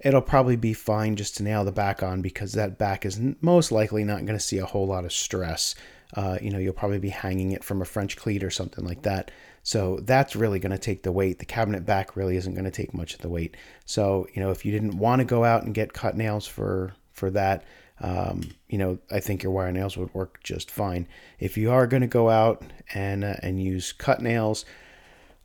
it'll 0.00 0.22
probably 0.22 0.56
be 0.56 0.74
fine 0.74 1.16
just 1.16 1.36
to 1.36 1.42
nail 1.42 1.64
the 1.64 1.72
back 1.72 2.02
on 2.02 2.20
because 2.20 2.52
that 2.52 2.78
back 2.78 3.06
is 3.06 3.20
most 3.40 3.72
likely 3.72 4.04
not 4.04 4.26
going 4.26 4.38
to 4.38 4.44
see 4.44 4.58
a 4.58 4.66
whole 4.66 4.86
lot 4.86 5.04
of 5.04 5.12
stress. 5.12 5.74
Uh, 6.14 6.38
you 6.40 6.50
know, 6.50 6.58
you'll 6.58 6.72
probably 6.72 6.98
be 6.98 7.08
hanging 7.08 7.52
it 7.52 7.64
from 7.64 7.80
a 7.80 7.86
French 7.86 8.16
cleat 8.16 8.44
or 8.44 8.50
something 8.50 8.84
like 8.84 9.02
that. 9.02 9.30
So 9.64 9.98
that's 10.02 10.36
really 10.36 10.60
going 10.60 10.72
to 10.72 10.78
take 10.78 11.02
the 11.02 11.10
weight. 11.10 11.38
The 11.38 11.46
cabinet 11.46 11.86
back 11.86 12.16
really 12.16 12.36
isn't 12.36 12.52
going 12.52 12.66
to 12.66 12.70
take 12.70 12.92
much 12.92 13.14
of 13.14 13.22
the 13.22 13.30
weight. 13.30 13.56
So, 13.86 14.28
you 14.34 14.42
know, 14.42 14.50
if 14.50 14.64
you 14.64 14.70
didn't 14.70 14.98
want 14.98 15.20
to 15.20 15.24
go 15.24 15.42
out 15.42 15.64
and 15.64 15.74
get 15.74 15.94
cut 15.94 16.16
nails 16.16 16.46
for 16.46 16.94
for 17.12 17.30
that, 17.30 17.64
um, 18.00 18.42
you 18.68 18.76
know, 18.76 18.98
I 19.10 19.20
think 19.20 19.42
your 19.42 19.52
wire 19.52 19.72
nails 19.72 19.96
would 19.96 20.12
work 20.12 20.42
just 20.42 20.70
fine. 20.70 21.08
If 21.38 21.56
you 21.56 21.70
are 21.70 21.86
going 21.86 22.02
to 22.02 22.06
go 22.06 22.28
out 22.28 22.62
and 22.92 23.24
uh, 23.24 23.36
and 23.42 23.62
use 23.62 23.92
cut 23.92 24.20
nails, 24.20 24.66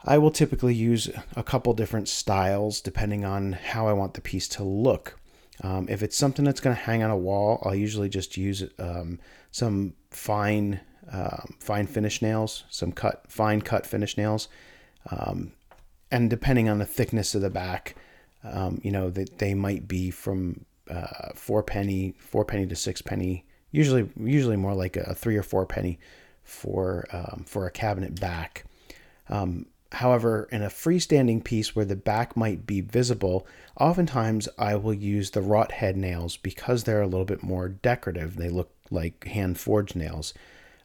I 0.04 0.18
will 0.18 0.32
typically 0.32 0.76
use 0.76 1.10
a 1.38 1.44
couple 1.44 1.74
different 1.74 2.10
styles 2.10 2.82
depending 2.82 3.24
on 3.24 3.54
how 3.54 3.88
I 3.88 3.94
want 3.94 4.16
the 4.16 4.22
piece 4.22 4.50
to 4.50 4.66
look. 4.66 5.18
Um, 5.62 5.88
if 5.90 6.04
it's 6.04 6.18
something 6.18 6.44
that's 6.44 6.62
going 6.62 6.76
to 6.76 6.82
hang 6.82 7.04
on 7.04 7.10
a 7.12 7.18
wall, 7.18 7.62
I'll 7.66 7.76
usually 7.76 8.10
just 8.10 8.36
use 8.36 8.64
um, 8.80 9.20
some 9.52 9.94
fine 10.12 10.82
um, 11.12 11.56
fine 11.60 11.88
finish 11.88 12.22
nails, 12.22 12.64
some 12.70 12.92
cut 12.92 13.24
fine 13.28 13.62
cut 13.62 13.86
finish 13.86 14.18
nails, 14.18 14.48
um, 15.10 15.54
and 16.12 16.30
depending 16.30 16.70
on 16.70 16.80
the 16.80 16.86
thickness 16.86 17.36
of 17.36 17.42
the 17.42 17.50
back, 17.50 17.96
um, 18.44 18.80
you 18.84 18.92
know 18.92 19.10
that 19.10 19.40
they, 19.40 19.54
might 19.54 19.88
be 19.88 20.12
from 20.12 20.66
uh, 20.90 21.30
four 21.36 21.64
penny, 21.64 22.14
four 22.20 22.46
penny 22.46 22.66
to 22.68 22.76
six 22.76 23.02
penny. 23.02 23.46
Usually, 23.72 24.10
usually 24.20 24.56
more 24.56 24.74
like 24.74 24.98
a, 24.98 25.14
three 25.14 25.38
or 25.38 25.44
four 25.44 25.66
penny 25.66 26.00
for 26.44 27.08
um, 27.12 27.44
for 27.46 27.66
a 27.66 27.72
cabinet 27.72 28.20
back. 28.20 28.66
Um, 29.30 29.68
however, 29.92 30.48
in 30.52 30.64
a 30.64 30.70
freestanding 30.70 31.44
piece 31.44 31.76
where 31.76 31.86
the 31.86 31.96
back 31.96 32.36
might 32.36 32.66
be 32.66 32.82
visible, 32.82 33.48
oftentimes 33.80 34.50
I 34.58 34.76
will 34.76 34.94
use 34.94 35.32
the 35.32 35.42
wrought 35.42 35.72
head 35.72 35.98
nails 35.98 36.38
because 36.38 36.84
they're 36.84 37.02
a 37.02 37.08
little 37.08 37.26
bit 37.26 37.44
more 37.44 37.70
decorative. 37.70 38.36
They 38.36 38.50
look 38.50 38.72
like 38.92 39.26
hand 39.26 39.60
forged 39.60 39.96
nails. 39.96 40.34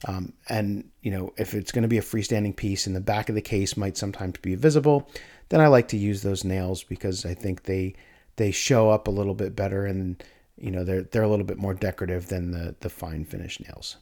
Um, 0.07 0.33
and 0.49 0.91
you 1.03 1.11
know, 1.11 1.33
if 1.37 1.55
it's 1.55 1.73
going 1.73 1.83
to 1.83 1.89
be 1.89 1.99
a 1.99 2.03
freestanding 2.03 2.55
piece 2.55 2.87
and 2.87 2.95
the 2.95 3.01
back 3.01 3.29
of 3.29 3.35
the 3.35 3.41
case 3.41 3.77
might 3.77 3.97
sometimes 3.97 4.39
be 4.41 4.55
visible, 4.55 5.09
then 5.49 5.61
I 5.61 5.69
like 5.69 5.89
to 5.89 5.97
use 5.97 6.23
those 6.23 6.45
nails 6.45 6.85
because 6.85 7.25
I 7.25 7.35
think 7.35 7.63
they 7.65 7.95
they 8.37 8.51
show 8.51 8.91
up 8.91 9.09
a 9.09 9.13
little 9.13 9.35
bit 9.35 9.57
better 9.57 9.87
and 9.87 10.23
you 10.57 10.71
know 10.71 10.85
they're 10.85 11.03
they're 11.03 11.23
a 11.23 11.29
little 11.29 11.47
bit 11.47 11.59
more 11.59 11.75
decorative 11.75 12.29
than 12.29 12.51
the 12.51 12.75
the 12.81 12.91
fine 12.91 13.25
finish 13.25 13.61
nails. 13.61 13.97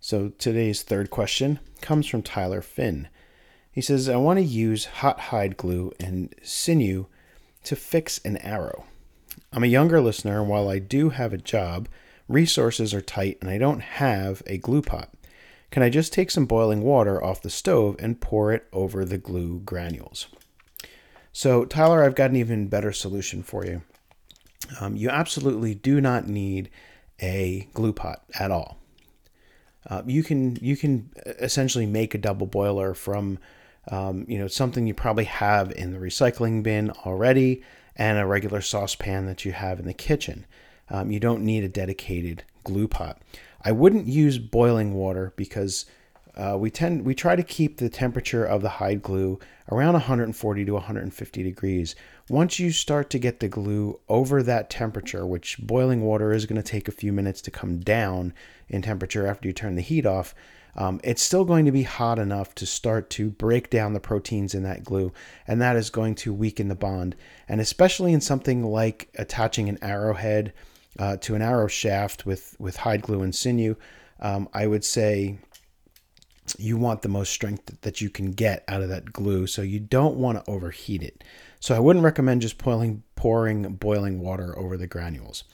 So 0.00 0.30
today's 0.30 0.82
third 0.82 1.10
question 1.10 1.60
comes 1.82 2.06
from 2.06 2.22
Tyler 2.22 2.62
Finn. 2.62 3.08
He 3.70 3.80
He 3.80 3.82
says, 3.82 4.08
I 4.08 4.16
want 4.16 4.38
to 4.38 4.44
use 4.44 4.86
hot 4.86 5.20
hide 5.20 5.56
glue 5.56 5.92
and 6.00 6.34
sinew 6.42 7.06
to 7.64 7.76
fix 7.76 8.18
an 8.24 8.38
arrow. 8.38 8.84
I'm 9.52 9.62
a 9.62 9.68
younger 9.68 10.00
listener, 10.00 10.40
and 10.40 10.48
while 10.48 10.68
I 10.68 10.78
do 10.78 11.10
have 11.10 11.32
a 11.32 11.38
job, 11.38 11.88
resources 12.30 12.94
are 12.94 13.00
tight 13.00 13.38
and 13.40 13.50
I 13.50 13.58
don't 13.58 13.80
have 13.80 14.42
a 14.46 14.58
glue 14.58 14.82
pot. 14.82 15.12
Can 15.70 15.82
I 15.82 15.90
just 15.90 16.12
take 16.12 16.30
some 16.30 16.46
boiling 16.46 16.82
water 16.82 17.22
off 17.22 17.42
the 17.42 17.50
stove 17.50 17.96
and 17.98 18.20
pour 18.20 18.52
it 18.52 18.66
over 18.72 19.04
the 19.04 19.18
glue 19.18 19.60
granules? 19.60 20.26
So, 21.32 21.64
Tyler, 21.64 22.02
I've 22.02 22.16
got 22.16 22.30
an 22.30 22.36
even 22.36 22.68
better 22.68 22.92
solution 22.92 23.42
for 23.42 23.64
you. 23.64 23.82
Um, 24.80 24.96
you 24.96 25.10
absolutely 25.10 25.74
do 25.74 26.00
not 26.00 26.28
need 26.28 26.70
a 27.20 27.68
glue 27.72 27.92
pot 27.92 28.24
at 28.38 28.50
all. 28.50 28.78
Uh, 29.88 30.02
you 30.06 30.22
can 30.22 30.56
you 30.56 30.76
can 30.76 31.10
essentially 31.24 31.86
make 31.86 32.14
a 32.14 32.18
double 32.18 32.46
boiler 32.46 32.94
from 32.94 33.38
um, 33.90 34.26
you 34.28 34.38
know 34.38 34.46
something 34.46 34.86
you 34.86 34.94
probably 34.94 35.24
have 35.24 35.72
in 35.72 35.92
the 35.92 35.98
recycling 35.98 36.62
bin 36.62 36.90
already 37.06 37.62
and 37.96 38.18
a 38.18 38.26
regular 38.26 38.60
saucepan 38.60 39.26
that 39.26 39.44
you 39.44 39.52
have 39.52 39.78
in 39.78 39.86
the 39.86 39.94
kitchen. 39.94 40.46
Um, 40.90 41.10
you 41.10 41.20
don't 41.20 41.44
need 41.44 41.64
a 41.64 41.68
dedicated 41.68 42.44
glue 42.64 42.88
pot. 42.88 43.20
I 43.64 43.72
wouldn't 43.72 44.06
use 44.06 44.38
boiling 44.38 44.94
water 44.94 45.32
because 45.36 45.86
uh, 46.36 46.56
we 46.58 46.70
tend 46.70 47.04
we 47.04 47.14
try 47.14 47.36
to 47.36 47.42
keep 47.42 47.76
the 47.76 47.88
temperature 47.88 48.44
of 48.44 48.62
the 48.62 48.68
hide 48.68 49.02
glue 49.02 49.38
around 49.70 49.94
140 49.94 50.64
to 50.64 50.72
150 50.72 51.42
degrees. 51.42 51.94
Once 52.28 52.58
you 52.58 52.70
start 52.70 53.10
to 53.10 53.18
get 53.18 53.40
the 53.40 53.48
glue 53.48 53.98
over 54.08 54.42
that 54.42 54.70
temperature, 54.70 55.26
which 55.26 55.58
boiling 55.58 56.02
water 56.02 56.32
is 56.32 56.46
going 56.46 56.60
to 56.60 56.68
take 56.68 56.88
a 56.88 56.92
few 56.92 57.12
minutes 57.12 57.40
to 57.42 57.50
come 57.50 57.80
down 57.80 58.32
in 58.68 58.82
temperature 58.82 59.26
after 59.26 59.48
you 59.48 59.52
turn 59.52 59.74
the 59.74 59.82
heat 59.82 60.06
off, 60.06 60.34
um, 60.76 61.00
it's 61.02 61.22
still 61.22 61.44
going 61.44 61.64
to 61.66 61.72
be 61.72 61.82
hot 61.82 62.18
enough 62.18 62.54
to 62.54 62.66
start 62.66 63.10
to 63.10 63.30
break 63.30 63.68
down 63.68 63.92
the 63.92 64.00
proteins 64.00 64.54
in 64.54 64.62
that 64.62 64.84
glue, 64.84 65.12
and 65.46 65.60
that 65.60 65.76
is 65.76 65.90
going 65.90 66.14
to 66.16 66.32
weaken 66.32 66.68
the 66.68 66.74
bond. 66.74 67.16
And 67.48 67.60
especially 67.60 68.12
in 68.12 68.20
something 68.20 68.64
like 68.64 69.08
attaching 69.16 69.68
an 69.68 69.78
arrowhead 69.82 70.52
uh, 71.00 71.16
to 71.16 71.34
an 71.34 71.42
arrow 71.42 71.66
shaft 71.66 72.26
with 72.26 72.54
with 72.60 72.76
hide 72.76 73.02
glue 73.02 73.22
and 73.22 73.34
sinew, 73.34 73.74
um, 74.20 74.48
I 74.52 74.66
would 74.66 74.84
say 74.84 75.38
you 76.58 76.76
want 76.76 77.02
the 77.02 77.08
most 77.08 77.32
strength 77.32 77.80
that 77.80 78.00
you 78.00 78.10
can 78.10 78.32
get 78.32 78.64
out 78.68 78.82
of 78.82 78.88
that 78.88 79.12
glue. 79.12 79.46
So 79.46 79.62
you 79.62 79.80
don't 79.80 80.16
want 80.16 80.44
to 80.44 80.50
overheat 80.50 81.02
it. 81.02 81.24
So 81.60 81.74
I 81.74 81.78
wouldn't 81.78 82.04
recommend 82.04 82.42
just 82.42 82.58
pouring, 82.58 83.02
pouring 83.14 83.74
boiling 83.74 84.20
water 84.20 84.58
over 84.58 84.76
the 84.76 84.86
granules. 84.86 85.44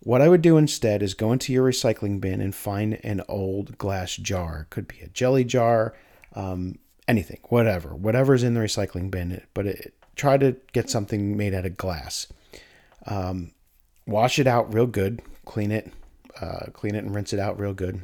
What 0.00 0.20
I 0.20 0.28
would 0.28 0.42
do 0.42 0.56
instead 0.56 1.02
is 1.02 1.14
go 1.14 1.32
into 1.32 1.52
your 1.52 1.70
recycling 1.70 2.20
bin 2.20 2.40
and 2.40 2.54
find 2.54 2.98
an 3.04 3.22
old 3.28 3.78
glass 3.78 4.16
jar. 4.16 4.66
Could 4.70 4.88
be 4.88 5.00
a 5.00 5.08
jelly 5.08 5.44
jar, 5.44 5.94
um, 6.34 6.78
anything, 7.06 7.38
whatever, 7.48 7.94
whatever's 7.94 8.42
in 8.42 8.54
the 8.54 8.60
recycling 8.60 9.10
bin. 9.10 9.42
But 9.54 9.66
it, 9.66 9.94
try 10.16 10.38
to 10.38 10.56
get 10.72 10.90
something 10.90 11.36
made 11.36 11.54
out 11.54 11.66
of 11.66 11.76
glass. 11.76 12.26
Um, 13.06 13.52
wash 14.06 14.38
it 14.38 14.46
out 14.46 14.72
real 14.72 14.86
good, 14.86 15.22
clean 15.44 15.70
it, 15.70 15.92
uh, 16.40 16.66
clean 16.72 16.94
it 16.94 17.04
and 17.04 17.14
rinse 17.14 17.32
it 17.32 17.38
out 17.38 17.58
real 17.58 17.74
good 17.74 18.02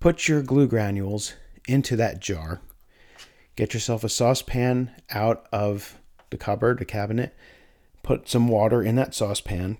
put 0.00 0.26
your 0.26 0.42
glue 0.42 0.66
granules 0.66 1.34
into 1.68 1.94
that 1.96 2.20
jar. 2.20 2.60
Get 3.54 3.74
yourself 3.74 4.02
a 4.02 4.08
saucepan 4.08 4.90
out 5.10 5.46
of 5.52 5.98
the 6.30 6.38
cupboard, 6.38 6.78
the 6.78 6.84
cabinet. 6.84 7.36
Put 8.02 8.28
some 8.28 8.48
water 8.48 8.82
in 8.82 8.96
that 8.96 9.14
saucepan 9.14 9.78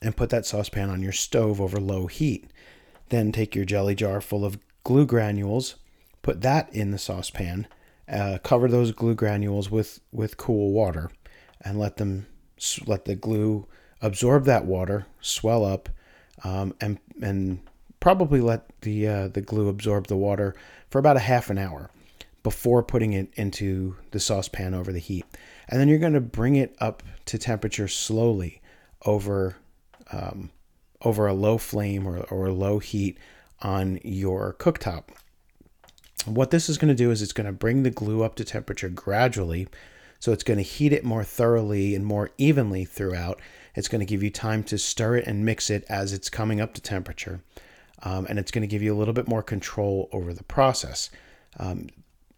and 0.00 0.16
put 0.16 0.30
that 0.30 0.46
saucepan 0.46 0.88
on 0.88 1.02
your 1.02 1.12
stove 1.12 1.60
over 1.60 1.80
low 1.80 2.06
heat. 2.06 2.48
Then 3.08 3.32
take 3.32 3.54
your 3.54 3.64
jelly 3.64 3.96
jar 3.96 4.20
full 4.20 4.44
of 4.44 4.58
glue 4.84 5.06
granules, 5.06 5.74
put 6.22 6.40
that 6.42 6.72
in 6.72 6.92
the 6.92 6.98
saucepan, 6.98 7.66
uh, 8.08 8.38
cover 8.42 8.68
those 8.68 8.92
glue 8.92 9.14
granules 9.14 9.70
with, 9.70 10.00
with 10.12 10.36
cool 10.36 10.72
water, 10.72 11.10
and 11.62 11.78
let 11.78 11.96
them 11.96 12.26
let 12.86 13.04
the 13.04 13.14
glue 13.14 13.66
absorb 14.00 14.44
that 14.44 14.64
water, 14.64 15.06
swell 15.20 15.64
up, 15.64 15.88
um, 16.42 16.74
and 16.80 16.98
and 17.22 17.60
probably 18.00 18.40
let 18.40 18.68
the 18.82 19.06
uh, 19.08 19.28
the 19.28 19.40
glue 19.40 19.68
absorb 19.68 20.06
the 20.06 20.16
water 20.16 20.54
for 20.90 20.98
about 20.98 21.16
a 21.16 21.20
half 21.20 21.50
an 21.50 21.58
hour 21.58 21.90
before 22.42 22.82
putting 22.82 23.14
it 23.14 23.32
into 23.34 23.96
the 24.10 24.20
saucepan 24.20 24.74
over 24.74 24.92
the 24.92 24.98
heat. 24.98 25.24
And 25.68 25.80
then 25.80 25.88
you're 25.88 25.98
going 25.98 26.12
to 26.12 26.20
bring 26.20 26.56
it 26.56 26.76
up 26.78 27.02
to 27.26 27.38
temperature 27.38 27.88
slowly 27.88 28.60
over 29.06 29.56
um, 30.12 30.50
over 31.02 31.26
a 31.26 31.34
low 31.34 31.58
flame 31.58 32.06
or, 32.06 32.20
or 32.24 32.50
low 32.52 32.78
heat 32.78 33.18
on 33.62 33.98
your 34.02 34.54
cooktop. 34.54 35.04
What 36.26 36.50
this 36.50 36.68
is 36.68 36.78
going 36.78 36.88
to 36.88 36.94
do 36.94 37.10
is 37.10 37.22
it's 37.22 37.32
going 37.32 37.46
to 37.46 37.52
bring 37.52 37.82
the 37.82 37.90
glue 37.90 38.22
up 38.22 38.34
to 38.36 38.44
temperature 38.44 38.88
gradually. 38.88 39.68
So 40.24 40.32
it's 40.32 40.42
going 40.42 40.56
to 40.56 40.62
heat 40.62 40.94
it 40.94 41.04
more 41.04 41.22
thoroughly 41.22 41.94
and 41.94 42.02
more 42.02 42.30
evenly 42.38 42.86
throughout. 42.86 43.42
It's 43.74 43.88
going 43.88 44.00
to 44.00 44.06
give 44.06 44.22
you 44.22 44.30
time 44.30 44.62
to 44.64 44.78
stir 44.78 45.16
it 45.16 45.26
and 45.26 45.44
mix 45.44 45.68
it 45.68 45.84
as 45.90 46.14
it's 46.14 46.30
coming 46.30 46.62
up 46.62 46.72
to 46.72 46.80
temperature 46.80 47.42
um, 48.04 48.24
and 48.30 48.38
it's 48.38 48.50
going 48.50 48.62
to 48.62 48.66
give 48.66 48.80
you 48.80 48.94
a 48.94 48.96
little 48.96 49.12
bit 49.12 49.28
more 49.28 49.42
control 49.42 50.08
over 50.12 50.32
the 50.32 50.42
process. 50.44 51.10
Um, 51.58 51.88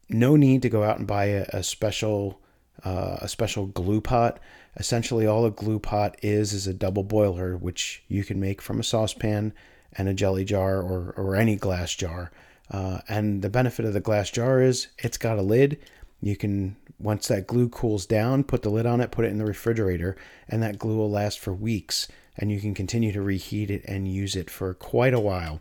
no 0.09 0.35
need 0.35 0.63
to 0.63 0.69
go 0.69 0.83
out 0.83 0.99
and 0.99 1.07
buy 1.07 1.27
a, 1.27 1.47
a 1.53 1.63
special 1.63 2.41
uh, 2.85 3.19
a 3.21 3.29
special 3.29 3.67
glue 3.67 4.01
pot. 4.01 4.41
Essentially, 4.77 5.25
all 5.25 5.47
a 5.47 5.53
glue 5.53 5.79
pot 5.79 6.17
is 6.23 6.53
is 6.53 6.67
a 6.67 6.75
double 6.75 7.05
boiler, 7.05 7.57
which 7.57 8.03
you 8.09 8.25
can 8.25 8.41
make 8.41 8.61
from 8.61 8.81
a 8.81 8.85
saucepan 8.85 9.53
and 9.93 10.09
a 10.09 10.15
jelly 10.15 10.45
jar 10.45 10.83
or, 10.83 11.15
or 11.17 11.37
any 11.37 11.55
glass 11.55 11.95
jar. 11.95 12.33
Uh, 12.69 12.99
and 13.09 13.43
the 13.43 13.49
benefit 13.49 13.85
of 13.85 13.93
the 13.93 14.01
glass 14.01 14.29
jar 14.29 14.61
is 14.61 14.89
it's 14.99 15.19
got 15.19 15.39
a 15.39 15.43
lid. 15.43 15.79
You 16.21 16.37
can, 16.37 16.77
once 16.99 17.29
that 17.29 17.47
glue 17.47 17.69
cools 17.69 18.07
down, 18.07 18.45
put 18.45 18.63
the 18.63 18.71
lid 18.71 18.87
on 18.87 19.01
it, 19.01 19.11
put 19.11 19.25
it 19.25 19.31
in 19.31 19.39
the 19.39 19.45
refrigerator, 19.45 20.17
and 20.49 20.63
that 20.63 20.79
glue 20.79 20.97
will 20.97 21.11
last 21.11 21.39
for 21.39 21.53
weeks 21.53 22.09
and 22.37 22.53
you 22.53 22.61
can 22.61 22.75
continue 22.75 23.13
to 23.13 23.23
reheat 23.23 23.71
it 23.71 23.85
and 23.87 24.09
use 24.09 24.37
it 24.37 24.51
for 24.51 24.75
quite 24.75 25.15
a 25.15 25.21
while 25.21 25.61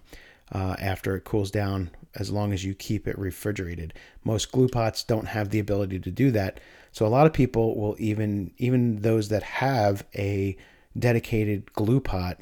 uh, 0.51 0.75
after 0.79 1.15
it 1.15 1.23
cools 1.23 1.51
down 1.51 1.89
as 2.15 2.31
long 2.31 2.53
as 2.53 2.63
you 2.63 2.73
keep 2.73 3.07
it 3.07 3.17
refrigerated. 3.17 3.93
Most 4.23 4.51
glue 4.51 4.67
pots 4.67 5.03
don't 5.03 5.27
have 5.27 5.49
the 5.49 5.59
ability 5.59 5.99
to 5.99 6.11
do 6.11 6.31
that. 6.31 6.59
So 6.91 7.05
a 7.05 7.07
lot 7.07 7.27
of 7.27 7.33
people 7.33 7.75
will 7.75 7.95
even 7.99 8.51
even 8.57 9.01
those 9.01 9.29
that 9.29 9.43
have 9.43 10.05
a 10.15 10.55
dedicated 10.97 11.73
glue 11.73 11.99
pot 11.99 12.39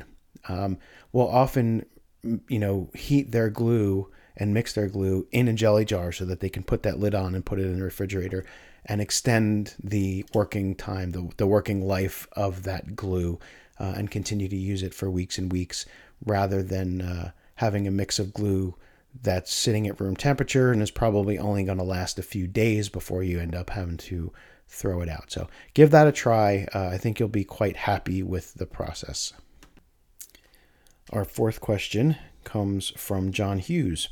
um, 0.47 0.77
will 1.11 1.27
often 1.27 1.85
you 2.47 2.59
know 2.59 2.89
heat 2.93 3.31
their 3.31 3.49
glue 3.49 4.09
and 4.37 4.53
mix 4.53 4.73
their 4.73 4.87
glue 4.87 5.27
in 5.31 5.47
a 5.47 5.53
jelly 5.53 5.85
jar 5.85 6.11
so 6.11 6.25
that 6.25 6.39
they 6.39 6.49
can 6.49 6.63
put 6.63 6.83
that 6.83 6.99
lid 6.99 7.15
on 7.15 7.35
and 7.35 7.45
put 7.45 7.59
it 7.59 7.65
in 7.65 7.77
the 7.77 7.83
refrigerator 7.83 8.45
and 8.85 9.01
extend 9.01 9.75
the 9.83 10.25
working 10.33 10.75
time, 10.75 11.11
the, 11.11 11.29
the 11.37 11.47
working 11.47 11.85
life 11.85 12.27
of 12.33 12.63
that 12.63 12.95
glue 12.95 13.39
uh, 13.79 13.93
and 13.95 14.11
continue 14.11 14.47
to 14.47 14.55
use 14.55 14.83
it 14.83 14.93
for 14.93 15.09
weeks 15.09 15.37
and 15.37 15.51
weeks 15.51 15.85
rather 16.25 16.61
than 16.61 17.01
uh, 17.01 17.31
having 17.55 17.87
a 17.87 17.91
mix 17.91 18.19
of 18.19 18.33
glue 18.33 18.75
that's 19.21 19.53
sitting 19.53 19.87
at 19.87 19.99
room 19.99 20.15
temperature 20.15 20.71
and 20.71 20.81
is 20.81 20.91
probably 20.91 21.37
only 21.37 21.63
going 21.63 21.77
to 21.77 21.83
last 21.83 22.17
a 22.17 22.23
few 22.23 22.47
days 22.47 22.89
before 22.89 23.23
you 23.23 23.39
end 23.39 23.55
up 23.55 23.69
having 23.69 23.97
to 23.97 24.31
throw 24.67 25.01
it 25.01 25.09
out. 25.09 25.31
So 25.31 25.47
give 25.73 25.91
that 25.91 26.07
a 26.07 26.11
try. 26.11 26.67
Uh, 26.73 26.87
I 26.87 26.97
think 26.97 27.19
you'll 27.19 27.29
be 27.29 27.43
quite 27.43 27.75
happy 27.77 28.23
with 28.23 28.55
the 28.55 28.65
process. 28.65 29.33
Our 31.11 31.25
fourth 31.25 31.61
question 31.61 32.17
comes 32.43 32.89
from 32.97 33.31
John 33.31 33.59
Hughes. 33.59 34.09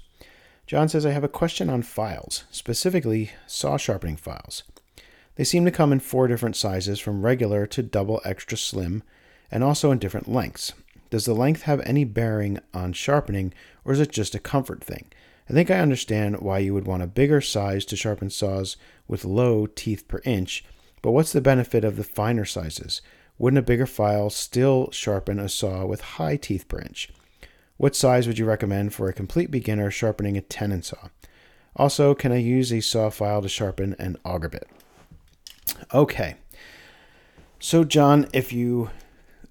John 0.71 0.87
says, 0.87 1.05
I 1.05 1.11
have 1.11 1.25
a 1.25 1.27
question 1.27 1.69
on 1.69 1.81
files, 1.81 2.45
specifically 2.49 3.31
saw 3.45 3.75
sharpening 3.75 4.15
files. 4.15 4.63
They 5.35 5.43
seem 5.43 5.65
to 5.65 5.69
come 5.69 5.91
in 5.91 5.99
four 5.99 6.29
different 6.29 6.55
sizes 6.55 6.97
from 6.97 7.25
regular 7.25 7.67
to 7.67 7.83
double 7.83 8.21
extra 8.23 8.57
slim 8.57 9.03
and 9.51 9.65
also 9.65 9.91
in 9.91 9.99
different 9.99 10.31
lengths. 10.31 10.71
Does 11.09 11.25
the 11.25 11.33
length 11.33 11.63
have 11.63 11.81
any 11.81 12.05
bearing 12.05 12.57
on 12.73 12.93
sharpening, 12.93 13.53
or 13.83 13.91
is 13.91 13.99
it 13.99 14.13
just 14.13 14.33
a 14.33 14.39
comfort 14.39 14.81
thing? 14.81 15.11
I 15.49 15.51
think 15.51 15.69
I 15.69 15.81
understand 15.81 16.39
why 16.39 16.59
you 16.59 16.73
would 16.73 16.87
want 16.87 17.03
a 17.03 17.07
bigger 17.07 17.41
size 17.41 17.83
to 17.87 17.97
sharpen 17.97 18.29
saws 18.29 18.77
with 19.09 19.25
low 19.25 19.67
teeth 19.67 20.07
per 20.07 20.21
inch, 20.23 20.63
but 21.01 21.11
what's 21.11 21.33
the 21.33 21.41
benefit 21.41 21.83
of 21.83 21.97
the 21.97 22.05
finer 22.05 22.45
sizes? 22.45 23.01
Wouldn't 23.37 23.59
a 23.59 23.61
bigger 23.61 23.85
file 23.85 24.29
still 24.29 24.89
sharpen 24.91 25.37
a 25.37 25.49
saw 25.49 25.85
with 25.85 25.99
high 25.99 26.37
teeth 26.37 26.69
per 26.69 26.79
inch? 26.79 27.09
What 27.81 27.95
size 27.95 28.27
would 28.27 28.37
you 28.37 28.45
recommend 28.45 28.93
for 28.93 29.09
a 29.09 29.13
complete 29.13 29.49
beginner 29.49 29.89
sharpening 29.89 30.37
a 30.37 30.41
tenon 30.41 30.83
saw? 30.83 31.07
Also, 31.75 32.13
can 32.13 32.31
I 32.31 32.37
use 32.37 32.71
a 32.71 32.79
saw 32.79 33.09
file 33.09 33.41
to 33.41 33.49
sharpen 33.49 33.95
an 33.97 34.17
auger 34.23 34.49
bit? 34.49 34.67
Okay. 35.91 36.35
So, 37.59 37.83
John, 37.83 38.27
if 38.33 38.53
you 38.53 38.91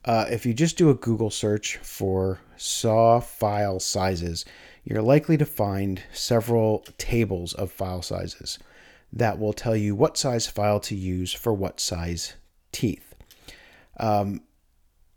uh, 0.04 0.26
if 0.30 0.46
you 0.46 0.54
just 0.54 0.78
do 0.78 0.90
a 0.90 0.94
Google 0.94 1.30
search 1.30 1.78
for 1.78 2.38
saw 2.56 3.18
file 3.18 3.80
sizes, 3.80 4.44
you're 4.84 5.02
likely 5.02 5.36
to 5.36 5.44
find 5.44 6.00
several 6.12 6.84
tables 6.98 7.52
of 7.54 7.72
file 7.72 8.00
sizes 8.00 8.60
that 9.12 9.40
will 9.40 9.52
tell 9.52 9.74
you 9.74 9.96
what 9.96 10.16
size 10.16 10.46
file 10.46 10.78
to 10.78 10.94
use 10.94 11.32
for 11.32 11.52
what 11.52 11.80
size 11.80 12.34
teeth. 12.70 13.12
Um, 13.98 14.42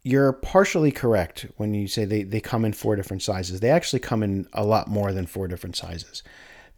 you're 0.03 0.33
partially 0.33 0.91
correct 0.91 1.45
when 1.55 1.73
you 1.73 1.87
say 1.87 2.03
they, 2.03 2.23
they 2.23 2.41
come 2.41 2.65
in 2.65 2.73
four 2.73 2.95
different 2.95 3.23
sizes. 3.23 3.61
They 3.61 3.69
actually 3.69 4.01
come 4.01 4.21
in 4.21 4.47
a 4.51 4.65
lot 4.65 4.87
more 4.87 5.13
than 5.13 5.25
four 5.25 5.47
different 5.47 5.77
sizes. 5.77 6.23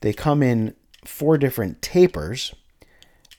They 0.02 0.14
come 0.14 0.44
in 0.44 0.76
four 1.04 1.38
different 1.38 1.82
tapers, 1.82 2.54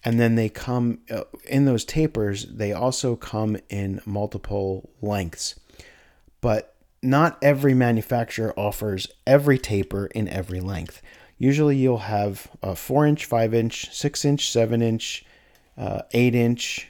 and 0.04 0.18
then 0.18 0.34
they 0.34 0.48
come 0.48 0.98
uh, 1.10 1.22
in 1.48 1.66
those 1.66 1.84
tapers. 1.84 2.46
They 2.46 2.72
also 2.72 3.14
come 3.14 3.56
in 3.68 4.00
multiple 4.04 4.90
lengths, 5.00 5.58
but 6.40 6.74
not 7.00 7.38
every 7.40 7.74
manufacturer 7.74 8.58
offers 8.58 9.06
every 9.26 9.58
taper 9.58 10.06
in 10.06 10.28
every 10.28 10.60
length. 10.60 11.00
Usually, 11.38 11.76
you'll 11.76 11.98
have 11.98 12.48
a 12.62 12.74
four 12.74 13.06
inch, 13.06 13.24
five 13.24 13.54
inch, 13.54 13.94
six 13.94 14.24
inch, 14.24 14.50
seven 14.50 14.82
inch, 14.82 15.24
uh, 15.76 16.02
eight 16.12 16.34
inch, 16.34 16.88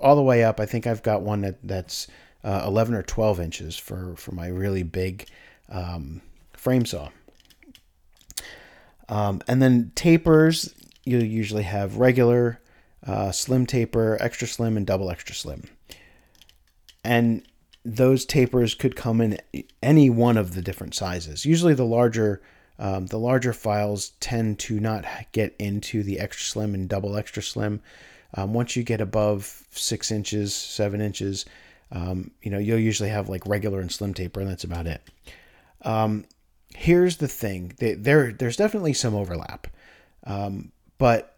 all 0.00 0.16
the 0.16 0.22
way 0.22 0.44
up. 0.44 0.60
I 0.60 0.66
think 0.66 0.86
I've 0.86 1.02
got 1.02 1.22
one 1.22 1.42
that 1.42 1.58
that's 1.62 2.06
uh, 2.44 2.64
11 2.66 2.94
or 2.94 3.02
12 3.02 3.40
inches 3.40 3.76
for 3.76 4.14
for 4.16 4.32
my 4.32 4.48
really 4.48 4.82
big 4.82 5.28
um, 5.68 6.22
frame 6.52 6.86
saw. 6.86 7.10
Um, 9.08 9.40
and 9.46 9.62
then 9.62 9.92
tapers, 9.94 10.74
you 11.04 11.18
usually 11.18 11.62
have 11.62 11.98
regular, 11.98 12.60
uh, 13.06 13.30
slim 13.30 13.66
taper, 13.66 14.18
extra 14.20 14.48
slim, 14.48 14.76
and 14.76 14.86
double 14.86 15.10
extra 15.10 15.34
slim. 15.34 15.68
And 17.04 17.46
those 17.84 18.24
tapers 18.24 18.74
could 18.74 18.96
come 18.96 19.20
in 19.20 19.38
any 19.80 20.10
one 20.10 20.36
of 20.36 20.54
the 20.54 20.62
different 20.62 20.94
sizes. 20.94 21.46
Usually, 21.46 21.74
the 21.74 21.84
larger 21.84 22.42
um, 22.78 23.06
the 23.06 23.18
larger 23.18 23.52
files 23.52 24.10
tend 24.20 24.58
to 24.60 24.78
not 24.78 25.06
get 25.32 25.54
into 25.58 26.02
the 26.02 26.18
extra 26.18 26.44
slim 26.44 26.74
and 26.74 26.88
double 26.88 27.16
extra 27.16 27.42
slim. 27.42 27.80
Um, 28.34 28.52
once 28.52 28.76
you 28.76 28.82
get 28.82 29.00
above 29.00 29.64
six 29.70 30.10
inches, 30.10 30.54
seven 30.54 31.00
inches, 31.00 31.46
um, 31.92 32.30
you 32.42 32.50
know 32.50 32.58
you'll 32.58 32.78
usually 32.78 33.10
have 33.10 33.28
like 33.28 33.46
regular 33.46 33.80
and 33.80 33.90
slim 33.90 34.14
taper, 34.14 34.40
and 34.40 34.50
that's 34.50 34.64
about 34.64 34.86
it. 34.86 35.02
Um, 35.82 36.24
here's 36.74 37.18
the 37.18 37.28
thing: 37.28 37.74
there 37.78 38.32
there's 38.32 38.56
definitely 38.56 38.92
some 38.92 39.14
overlap, 39.14 39.68
um, 40.24 40.72
but 40.98 41.36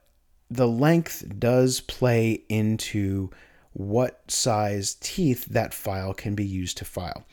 the 0.51 0.69
length 0.69 1.25
does 1.39 1.81
play 1.81 2.43
into 2.49 3.31
what 3.73 4.23
size 4.31 4.97
teeth 5.01 5.45
that 5.47 5.75
file 5.75 6.15
can 6.15 6.35
be 6.35 6.47
used 6.47 6.79
to 6.79 6.85
file. 6.85 7.25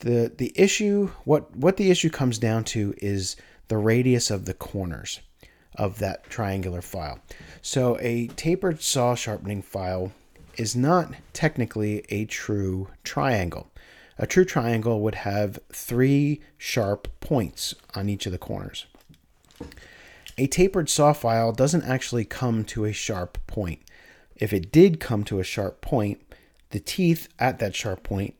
The 0.00 0.32
the 0.36 0.52
issue 0.56 1.10
what 1.24 1.54
what 1.56 1.76
the 1.76 1.90
issue 1.90 2.10
comes 2.10 2.38
down 2.38 2.64
to 2.64 2.94
is 2.98 3.36
the 3.68 3.76
radius 3.76 4.30
of 4.30 4.44
the 4.46 4.54
corners 4.54 5.20
of 5.78 5.98
that 6.00 6.28
triangular 6.28 6.82
file. 6.82 7.20
So 7.62 7.96
a 8.00 8.26
tapered 8.28 8.82
saw 8.82 9.14
sharpening 9.14 9.62
file 9.62 10.12
is 10.56 10.74
not 10.74 11.14
technically 11.32 12.04
a 12.10 12.24
true 12.26 12.88
triangle. 13.04 13.68
A 14.18 14.26
true 14.26 14.44
triangle 14.44 15.00
would 15.00 15.14
have 15.14 15.60
three 15.72 16.40
sharp 16.58 17.08
points 17.20 17.74
on 17.94 18.08
each 18.08 18.26
of 18.26 18.32
the 18.32 18.38
corners. 18.38 18.86
A 20.36 20.48
tapered 20.48 20.90
saw 20.90 21.12
file 21.12 21.52
doesn't 21.52 21.84
actually 21.84 22.24
come 22.24 22.64
to 22.66 22.84
a 22.84 22.92
sharp 22.92 23.38
point. 23.46 23.80
If 24.36 24.52
it 24.52 24.72
did 24.72 25.00
come 25.00 25.24
to 25.24 25.38
a 25.38 25.44
sharp 25.44 25.80
point, 25.80 26.20
the 26.70 26.80
teeth 26.80 27.28
at 27.38 27.60
that 27.60 27.74
sharp 27.74 28.02
point 28.02 28.34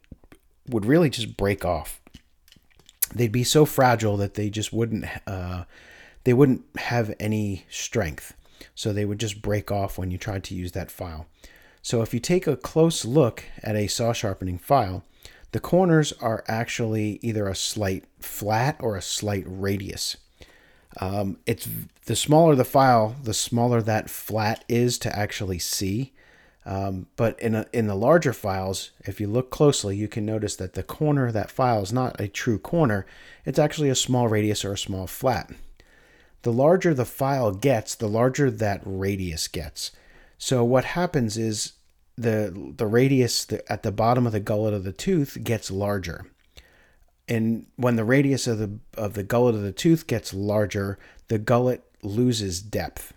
would 0.68 0.84
really 0.84 1.10
just 1.10 1.36
break 1.36 1.64
off. 1.64 2.00
They'd 3.14 3.32
be 3.32 3.44
so 3.44 3.64
fragile 3.64 4.16
that 4.18 4.34
they 4.34 4.50
just 4.50 4.72
wouldn't 4.72 5.06
uh, 5.26 5.64
they 6.28 6.34
wouldn't 6.34 6.66
have 6.76 7.14
any 7.18 7.64
strength. 7.70 8.34
So 8.74 8.92
they 8.92 9.06
would 9.06 9.18
just 9.18 9.40
break 9.40 9.72
off 9.72 9.96
when 9.96 10.10
you 10.10 10.18
tried 10.18 10.44
to 10.44 10.54
use 10.54 10.72
that 10.72 10.90
file. 10.90 11.26
So 11.80 12.02
if 12.02 12.12
you 12.12 12.20
take 12.20 12.46
a 12.46 12.54
close 12.54 13.06
look 13.06 13.44
at 13.62 13.76
a 13.76 13.86
saw 13.86 14.12
sharpening 14.12 14.58
file, 14.58 15.06
the 15.52 15.58
corners 15.58 16.12
are 16.20 16.44
actually 16.46 17.18
either 17.22 17.48
a 17.48 17.54
slight 17.54 18.04
flat 18.20 18.76
or 18.78 18.94
a 18.94 19.00
slight 19.00 19.44
radius. 19.46 20.18
Um, 21.00 21.38
it's 21.46 21.66
the 22.04 22.14
smaller 22.14 22.54
the 22.54 22.62
file, 22.62 23.16
the 23.22 23.32
smaller 23.32 23.80
that 23.80 24.10
flat 24.10 24.66
is 24.68 24.98
to 24.98 25.18
actually 25.18 25.58
see. 25.58 26.12
Um, 26.66 27.06
but 27.16 27.40
in 27.40 27.54
a, 27.54 27.64
in 27.72 27.86
the 27.86 27.94
larger 27.94 28.34
files, 28.34 28.90
if 29.06 29.18
you 29.18 29.28
look 29.28 29.48
closely, 29.48 29.96
you 29.96 30.08
can 30.08 30.26
notice 30.26 30.56
that 30.56 30.74
the 30.74 30.82
corner 30.82 31.28
of 31.28 31.32
that 31.32 31.50
file 31.50 31.80
is 31.80 31.90
not 31.90 32.20
a 32.20 32.28
true 32.28 32.58
corner. 32.58 33.06
It's 33.46 33.58
actually 33.58 33.88
a 33.88 33.94
small 33.94 34.28
radius 34.28 34.62
or 34.62 34.74
a 34.74 34.76
small 34.78 35.06
flat. 35.06 35.50
The 36.42 36.52
larger 36.52 36.94
the 36.94 37.04
file 37.04 37.52
gets, 37.52 37.94
the 37.94 38.08
larger 38.08 38.50
that 38.50 38.80
radius 38.84 39.48
gets. 39.48 39.90
So 40.38 40.64
what 40.64 40.84
happens 40.84 41.36
is 41.36 41.72
the 42.16 42.72
the 42.76 42.86
radius 42.86 43.46
at 43.68 43.82
the 43.82 43.92
bottom 43.92 44.26
of 44.26 44.32
the 44.32 44.40
gullet 44.40 44.74
of 44.74 44.84
the 44.84 44.92
tooth 44.92 45.38
gets 45.42 45.70
larger 45.70 46.26
and 47.28 47.66
when 47.76 47.96
the 47.96 48.04
radius 48.04 48.46
of 48.46 48.58
the 48.58 48.78
of 48.94 49.14
the 49.14 49.22
gullet 49.22 49.54
of 49.54 49.62
the 49.62 49.72
tooth 49.72 50.06
gets 50.06 50.32
larger, 50.32 50.98
the 51.28 51.38
gullet 51.38 51.84
loses 52.02 52.60
depth. 52.60 53.12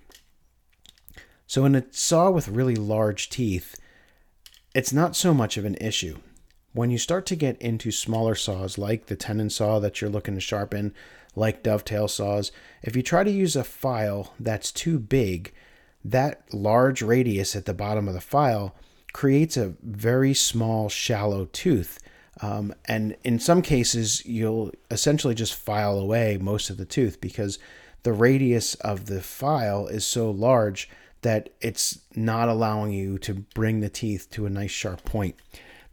So 1.47 1.65
in 1.65 1.75
a 1.75 1.85
saw 1.91 2.29
with 2.29 2.47
really 2.47 2.75
large 2.75 3.29
teeth, 3.29 3.79
it's 4.75 4.93
not 4.93 5.15
so 5.15 5.33
much 5.33 5.57
of 5.57 5.65
an 5.65 5.75
issue. 5.75 6.17
When 6.73 6.91
you 6.91 6.97
start 6.97 7.25
to 7.27 7.35
get 7.35 7.61
into 7.61 7.91
smaller 7.91 8.35
saws 8.35 8.77
like 8.77 9.07
the 9.07 9.15
tenon 9.15 9.49
saw 9.49 9.79
that 9.79 9.99
you're 9.99 10.09
looking 10.09 10.35
to 10.35 10.41
sharpen, 10.41 10.93
like 11.35 11.63
dovetail 11.63 12.07
saws, 12.07 12.51
if 12.81 12.95
you 12.95 13.03
try 13.03 13.23
to 13.23 13.31
use 13.31 13.55
a 13.55 13.63
file 13.63 14.33
that's 14.39 14.71
too 14.71 14.99
big, 14.99 15.53
that 16.03 16.43
large 16.53 17.01
radius 17.01 17.55
at 17.55 17.65
the 17.65 17.73
bottom 17.73 18.07
of 18.07 18.13
the 18.13 18.21
file 18.21 18.75
creates 19.13 19.57
a 19.57 19.73
very 19.81 20.33
small, 20.33 20.87
shallow 20.87 21.45
tooth 21.51 21.99
um, 22.41 22.73
and 22.85 23.15
in 23.23 23.39
some 23.39 23.61
cases, 23.61 24.25
you'll 24.25 24.71
essentially 24.89 25.35
just 25.35 25.53
file 25.53 25.97
away 25.97 26.37
most 26.39 26.69
of 26.69 26.77
the 26.77 26.85
tooth 26.85 27.19
because 27.19 27.59
the 28.03 28.13
radius 28.13 28.75
of 28.75 29.05
the 29.05 29.21
file 29.21 29.87
is 29.87 30.05
so 30.05 30.31
large 30.31 30.89
that 31.21 31.49
it's 31.59 31.99
not 32.15 32.49
allowing 32.49 32.91
you 32.91 33.19
to 33.19 33.33
bring 33.53 33.79
the 33.79 33.89
teeth 33.89 34.27
to 34.31 34.45
a 34.45 34.49
nice 34.49 34.71
sharp 34.71 35.03
point. 35.03 35.35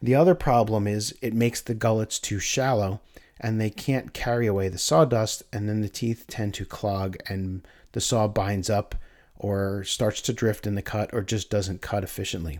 The 0.01 0.15
other 0.15 0.35
problem 0.35 0.87
is 0.87 1.13
it 1.21 1.33
makes 1.33 1.61
the 1.61 1.73
gullets 1.73 2.19
too 2.19 2.39
shallow 2.39 3.01
and 3.39 3.59
they 3.59 3.69
can't 3.69 4.13
carry 4.13 4.47
away 4.47 4.67
the 4.67 4.77
sawdust, 4.77 5.43
and 5.53 5.69
then 5.69 5.79
the 5.79 5.87
teeth 5.87 6.25
tend 6.27 6.53
to 6.53 6.65
clog 6.65 7.15
and 7.27 7.65
the 7.93 8.01
saw 8.01 8.27
binds 8.27 8.69
up 8.69 8.95
or 9.37 9.83
starts 9.85 10.21
to 10.21 10.33
drift 10.33 10.67
in 10.67 10.75
the 10.75 10.81
cut 10.81 11.09
or 11.13 11.21
just 11.21 11.49
doesn't 11.49 11.81
cut 11.81 12.03
efficiently. 12.03 12.59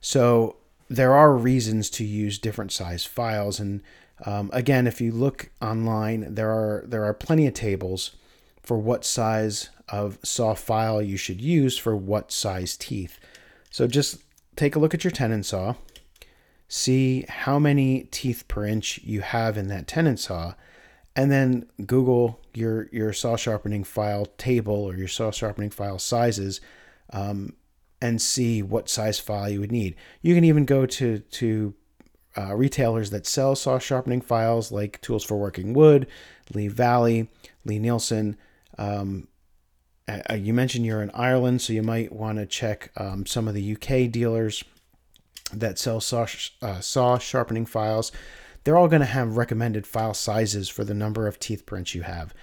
So 0.00 0.56
there 0.88 1.14
are 1.14 1.34
reasons 1.34 1.90
to 1.90 2.04
use 2.04 2.38
different 2.38 2.72
size 2.72 3.04
files. 3.04 3.60
And 3.60 3.82
um, 4.24 4.50
again 4.52 4.86
if 4.86 5.00
you 5.00 5.12
look 5.12 5.50
online 5.60 6.34
there 6.34 6.50
are 6.50 6.84
there 6.86 7.04
are 7.04 7.14
plenty 7.14 7.46
of 7.46 7.54
tables 7.54 8.16
for 8.62 8.78
what 8.78 9.04
size 9.04 9.68
of 9.88 10.18
saw 10.22 10.54
file 10.54 11.00
you 11.00 11.16
should 11.16 11.40
use 11.40 11.76
for 11.76 11.94
what 11.94 12.32
size 12.32 12.76
teeth. 12.76 13.20
So 13.70 13.86
just 13.86 14.22
take 14.56 14.74
a 14.74 14.78
look 14.78 14.94
at 14.94 15.04
your 15.04 15.10
tenon 15.10 15.42
saw 15.42 15.74
see 16.68 17.24
how 17.28 17.58
many 17.58 18.04
teeth 18.10 18.46
per 18.46 18.64
inch 18.66 18.98
you 19.02 19.20
have 19.22 19.56
in 19.56 19.68
that 19.68 19.86
tenon 19.86 20.16
saw 20.16 20.54
and 21.16 21.32
then 21.32 21.66
google 21.86 22.40
your 22.54 22.88
your 22.92 23.12
saw 23.12 23.36
sharpening 23.36 23.82
file 23.82 24.26
table 24.36 24.74
or 24.74 24.94
your 24.94 25.08
saw 25.08 25.30
sharpening 25.30 25.70
file 25.70 25.98
sizes 25.98 26.60
um, 27.12 27.54
and 28.00 28.20
see 28.20 28.62
what 28.62 28.88
size 28.88 29.18
file 29.18 29.48
you 29.48 29.60
would 29.60 29.72
need. 29.72 29.96
You 30.22 30.34
can 30.34 30.44
even 30.44 30.64
go 30.64 30.86
to 30.86 31.18
to 31.18 31.74
uh, 32.36 32.54
retailers 32.54 33.10
that 33.10 33.26
sell 33.26 33.56
saw 33.56 33.78
sharpening 33.78 34.20
files 34.20 34.70
like 34.70 35.00
Tools 35.00 35.24
for 35.24 35.36
Working 35.36 35.72
Wood, 35.72 36.06
Lee 36.54 36.68
Valley, 36.68 37.28
Lie-Nielsen. 37.64 38.36
Um, 38.76 39.26
uh, 40.06 40.34
you 40.34 40.54
mentioned 40.54 40.86
you're 40.86 41.02
in 41.02 41.10
Ireland, 41.12 41.60
so 41.60 41.72
you 41.72 41.82
might 41.82 42.12
want 42.12 42.38
to 42.38 42.46
check 42.46 42.92
um, 42.96 43.26
some 43.26 43.48
of 43.48 43.54
the 43.54 43.72
UK 43.72 44.10
dealers 44.10 44.62
that 45.52 45.78
sell 45.78 46.00
saw, 46.00 46.26
uh, 46.62 46.80
saw 46.80 47.18
sharpening 47.18 47.66
files. 47.66 48.12
They're 48.64 48.76
all 48.76 48.88
going 48.88 49.00
to 49.00 49.06
have 49.06 49.36
recommended 49.36 49.86
file 49.86 50.14
sizes 50.14 50.68
for 50.68 50.84
the 50.84 50.94
number 50.94 51.26
of 51.26 51.38
teeth 51.38 51.64
per 51.64 51.76
inch 51.76 51.94
you 51.94 52.02
have. 52.02 52.34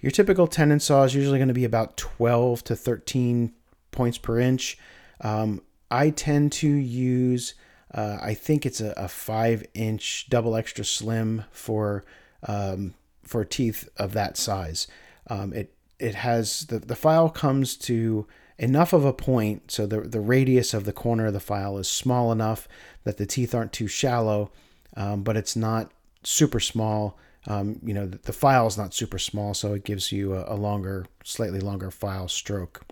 Your 0.00 0.10
typical 0.10 0.46
tenon 0.46 0.80
saw 0.80 1.04
is 1.04 1.14
usually 1.14 1.38
going 1.38 1.48
to 1.48 1.54
be 1.54 1.64
about 1.64 1.96
12 1.96 2.64
to 2.64 2.76
13 2.76 3.52
points 3.90 4.18
per 4.18 4.38
inch. 4.38 4.78
Um, 5.20 5.62
I 5.90 6.10
tend 6.10 6.52
to 6.52 6.68
use, 6.68 7.54
uh, 7.92 8.18
I 8.20 8.34
think 8.34 8.64
it's 8.64 8.80
a, 8.80 8.92
a, 8.96 9.08
five 9.08 9.64
inch 9.74 10.28
double 10.30 10.56
extra 10.56 10.84
slim 10.84 11.44
for 11.50 12.04
um, 12.46 12.94
for 13.22 13.44
teeth 13.44 13.88
of 13.96 14.12
that 14.14 14.36
size. 14.36 14.88
Um, 15.28 15.52
it 15.52 15.74
it 15.98 16.14
has 16.14 16.66
the, 16.66 16.78
the 16.78 16.96
file 16.96 17.28
comes 17.28 17.76
to 17.76 18.26
enough 18.60 18.92
of 18.92 19.06
a 19.06 19.12
point 19.12 19.70
so 19.70 19.86
the, 19.86 20.02
the 20.02 20.20
radius 20.20 20.74
of 20.74 20.84
the 20.84 20.92
corner 20.92 21.26
of 21.26 21.32
the 21.32 21.40
file 21.40 21.78
is 21.78 21.88
small 21.88 22.30
enough 22.30 22.68
that 23.04 23.16
the 23.16 23.26
teeth 23.26 23.54
aren't 23.54 23.72
too 23.72 23.88
shallow, 23.88 24.52
um, 24.96 25.22
but 25.22 25.36
it's 25.36 25.56
not 25.56 25.90
super 26.22 26.60
small. 26.60 27.18
Um, 27.46 27.80
you 27.82 27.94
know, 27.94 28.06
the, 28.06 28.18
the 28.18 28.34
file 28.34 28.66
is 28.66 28.76
not 28.76 28.92
super 28.92 29.18
small, 29.18 29.54
so 29.54 29.72
it 29.72 29.84
gives 29.84 30.12
you 30.12 30.34
a, 30.34 30.54
a 30.54 30.56
longer, 30.56 31.06
slightly 31.24 31.58
longer 31.58 31.90
file 31.90 32.28
stroke. 32.28 32.82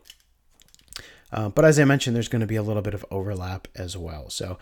Uh, 1.31 1.51
but 1.51 1.67
as 1.67 1.79
I 1.79 1.85
mentioned, 1.85 2.17
there's 2.17 2.29
going 2.29 2.41
to 2.41 2.47
be 2.47 2.57
a 2.57 2.63
little 2.63 2.81
bit 2.81 2.95
of 2.95 3.05
overlap 3.11 3.69
as 3.77 3.95
well. 3.95 4.31
So, 4.31 4.59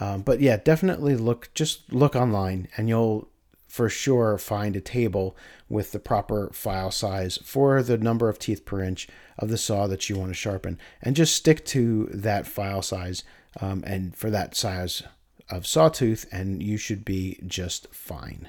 um, 0.00 0.22
but 0.22 0.40
yeah, 0.40 0.56
definitely 0.56 1.14
look 1.14 1.50
just 1.52 1.92
look 1.92 2.16
online, 2.16 2.68
and 2.78 2.88
you'll 2.88 3.28
for 3.68 3.88
sure 3.88 4.38
find 4.38 4.74
a 4.74 4.80
table 4.80 5.36
with 5.68 5.92
the 5.92 6.00
proper 6.00 6.50
file 6.52 6.90
size 6.90 7.38
for 7.44 7.82
the 7.82 7.98
number 7.98 8.28
of 8.28 8.38
teeth 8.38 8.64
per 8.64 8.82
inch 8.82 9.06
of 9.38 9.50
the 9.50 9.58
saw 9.58 9.86
that 9.86 10.08
you 10.08 10.16
want 10.16 10.30
to 10.30 10.34
sharpen 10.34 10.78
and 11.02 11.14
just 11.14 11.36
stick 11.36 11.64
to 11.66 12.06
that 12.06 12.46
file 12.46 12.82
size 12.82 13.22
um, 13.60 13.84
and 13.86 14.16
for 14.16 14.30
that 14.30 14.56
size 14.56 15.02
of 15.50 15.66
sawtooth 15.66 16.26
and 16.32 16.62
you 16.62 16.76
should 16.76 17.04
be 17.04 17.38
just 17.46 17.92
fine. 17.94 18.48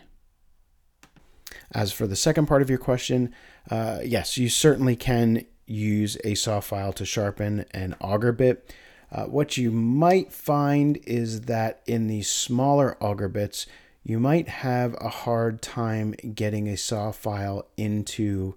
As 1.72 1.92
for 1.92 2.08
the 2.08 2.16
second 2.16 2.48
part 2.48 2.62
of 2.62 2.70
your 2.70 2.80
question, 2.80 3.34
uh, 3.70 4.00
yes, 4.04 4.38
you 4.38 4.50
certainly 4.50 4.96
can 4.96 5.46
use 5.66 6.18
a 6.24 6.34
saw 6.34 6.60
file 6.60 6.94
to 6.94 7.06
sharpen 7.06 7.66
an 7.72 7.96
auger 8.02 8.32
bit. 8.32 8.74
Uh, 9.12 9.26
what 9.26 9.58
you 9.58 9.72
might 9.72 10.32
find 10.32 10.98
is 11.06 11.42
that 11.42 11.82
in 11.86 12.08
the 12.08 12.22
smaller 12.22 12.98
auger 13.00 13.28
bits, 13.28 13.68
you 14.04 14.20
might 14.20 14.48
have 14.48 14.96
a 15.00 15.10
hard 15.10 15.62
time 15.62 16.12
getting 16.34 16.68
a 16.68 16.78
saw 16.78 17.12
file 17.12 17.68
into 17.78 18.56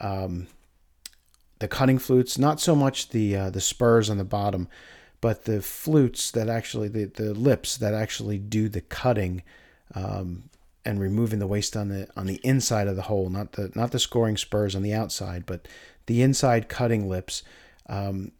um, 0.00 0.48
the 1.58 1.68
cutting 1.68 1.98
flutes. 1.98 2.38
Not 2.38 2.60
so 2.60 2.74
much 2.74 3.10
the 3.10 3.36
uh, 3.36 3.50
the 3.50 3.60
spurs 3.60 4.10
on 4.10 4.18
the 4.18 4.24
bottom, 4.24 4.68
but 5.20 5.44
the 5.44 5.62
flutes 5.62 6.30
that 6.32 6.48
actually 6.48 6.88
the, 6.88 7.04
the 7.04 7.32
lips 7.32 7.76
that 7.76 7.94
actually 7.94 8.38
do 8.38 8.68
the 8.68 8.80
cutting 8.80 9.42
um, 9.94 10.50
and 10.84 11.00
removing 11.00 11.38
the 11.38 11.46
waste 11.46 11.76
on 11.76 11.88
the 11.88 12.08
on 12.16 12.26
the 12.26 12.40
inside 12.42 12.88
of 12.88 12.96
the 12.96 13.02
hole, 13.02 13.30
not 13.30 13.52
the 13.52 13.70
not 13.74 13.92
the 13.92 13.98
scoring 13.98 14.36
spurs 14.36 14.74
on 14.74 14.82
the 14.82 14.92
outside, 14.92 15.46
but 15.46 15.66
the 16.06 16.22
inside 16.22 16.68
cutting 16.68 17.08
lips. 17.08 17.42
Um, 17.88 18.32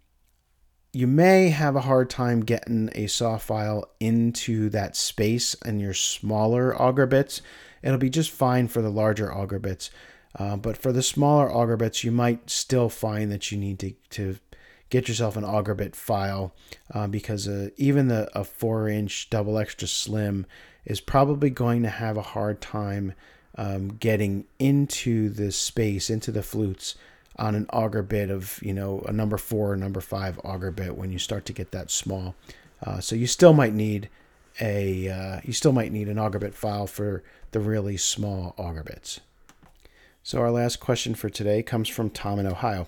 you 0.93 1.07
may 1.07 1.49
have 1.49 1.75
a 1.75 1.81
hard 1.81 2.11
time 2.11 2.41
getting 2.41 2.91
a 2.95 3.07
saw 3.07 3.39
file 3.39 3.91
into 3.99 4.69
that 4.71 4.95
space 4.95 5.55
in 5.65 5.81
your 5.81 5.95
smaller 5.95 6.81
auger 6.81 7.07
bits. 7.07 7.41
It'll 7.83 7.99
be 7.99 8.11
just 8.11 8.31
fine 8.31 8.69
for 8.69 8.83
the 8.83 8.91
larger 8.91 9.35
auger 9.35 9.59
bits. 9.59 9.91
Uh, 10.39 10.57
but 10.57 10.77
for 10.77 10.93
the 10.93 11.03
smaller 11.03 11.51
auger 11.51 11.77
bits, 11.77 12.05
you 12.05 12.13
might 12.13 12.51
still 12.51 12.89
find 12.91 13.33
that 13.33 13.51
you 13.51 13.59
need 13.59 13.79
to, 13.79 13.95
to 14.11 14.37
get 14.91 15.09
yourself 15.09 15.37
an 15.37 15.45
auger 15.45 15.75
bit 15.75 15.97
file 15.97 16.55
uh, 16.93 17.07
because 17.07 17.49
uh, 17.49 17.71
even 17.77 18.09
the, 18.09 18.31
a 18.39 18.45
4 18.45 18.89
inch 18.89 19.31
double 19.31 19.59
extra 19.59 19.89
slim 19.89 20.45
is 20.85 21.01
probably 21.01 21.49
going 21.49 21.83
to 21.83 21.89
have 21.89 22.19
a 22.19 22.23
hard 22.23 22.61
time 22.61 23.15
um, 23.57 23.89
getting 23.89 24.45
into 24.59 25.31
the 25.31 25.53
space, 25.53 26.11
into 26.11 26.31
the 26.31 26.43
flutes 26.43 26.97
on 27.37 27.55
an 27.55 27.67
auger 27.73 28.03
bit 28.03 28.31
of 28.31 28.59
you 28.63 28.73
know 28.73 29.01
a 29.07 29.13
number 29.13 29.39
four 29.39 29.73
or 29.73 29.77
number 29.77 30.01
five 30.01 30.39
auger 30.45 30.71
bit 30.71 30.97
when 30.97 31.11
you 31.11 31.19
start 31.19 31.45
to 31.47 31.53
get 31.53 31.71
that 31.71 31.91
small. 31.91 32.35
Uh, 32.85 33.01
so 33.01 33.15
you 33.15 33.27
still 33.27 33.53
might 33.53 33.75
need 33.75 34.09
a 34.61 35.09
uh, 35.09 35.41
you 35.45 35.53
still 35.53 35.73
might 35.73 35.93
need 35.93 36.09
an 36.09 36.19
auger 36.19 36.39
bit 36.39 36.55
file 36.55 36.87
for 36.87 37.23
the 37.53 37.61
really 37.61 37.97
small 37.97 38.55
auger 38.57 38.83
bits. 38.83 39.21
So 40.23 40.41
our 40.41 40.51
last 40.51 40.79
question 40.79 41.15
for 41.15 41.29
today 41.29 41.63
comes 41.63 41.89
from 41.89 42.11
Tom 42.11 42.39
in 42.39 42.47
Ohio, 42.47 42.87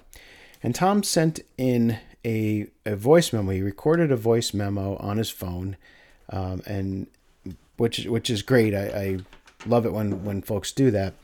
and 0.63 0.75
Tom 0.75 1.03
sent 1.03 1.41
in 1.59 1.99
a, 2.25 2.69
a 2.87 2.97
voice 2.97 3.33
memo. 3.33 3.51
He 3.51 3.61
recorded 3.61 4.11
a 4.11 4.17
voice 4.17 4.55
memo 4.55 4.97
on 4.97 5.19
his 5.19 5.31
phone, 5.31 5.77
um, 6.31 6.63
and 6.67 7.07
which 7.77 8.05
which 8.07 8.31
is 8.31 8.43
great. 8.43 8.75
I, 8.75 8.87
I 8.87 9.19
love 9.67 9.85
it 9.85 9.93
when 9.93 10.25
when 10.25 10.43
folks 10.43 10.73
do 10.73 10.91
that. 10.93 11.15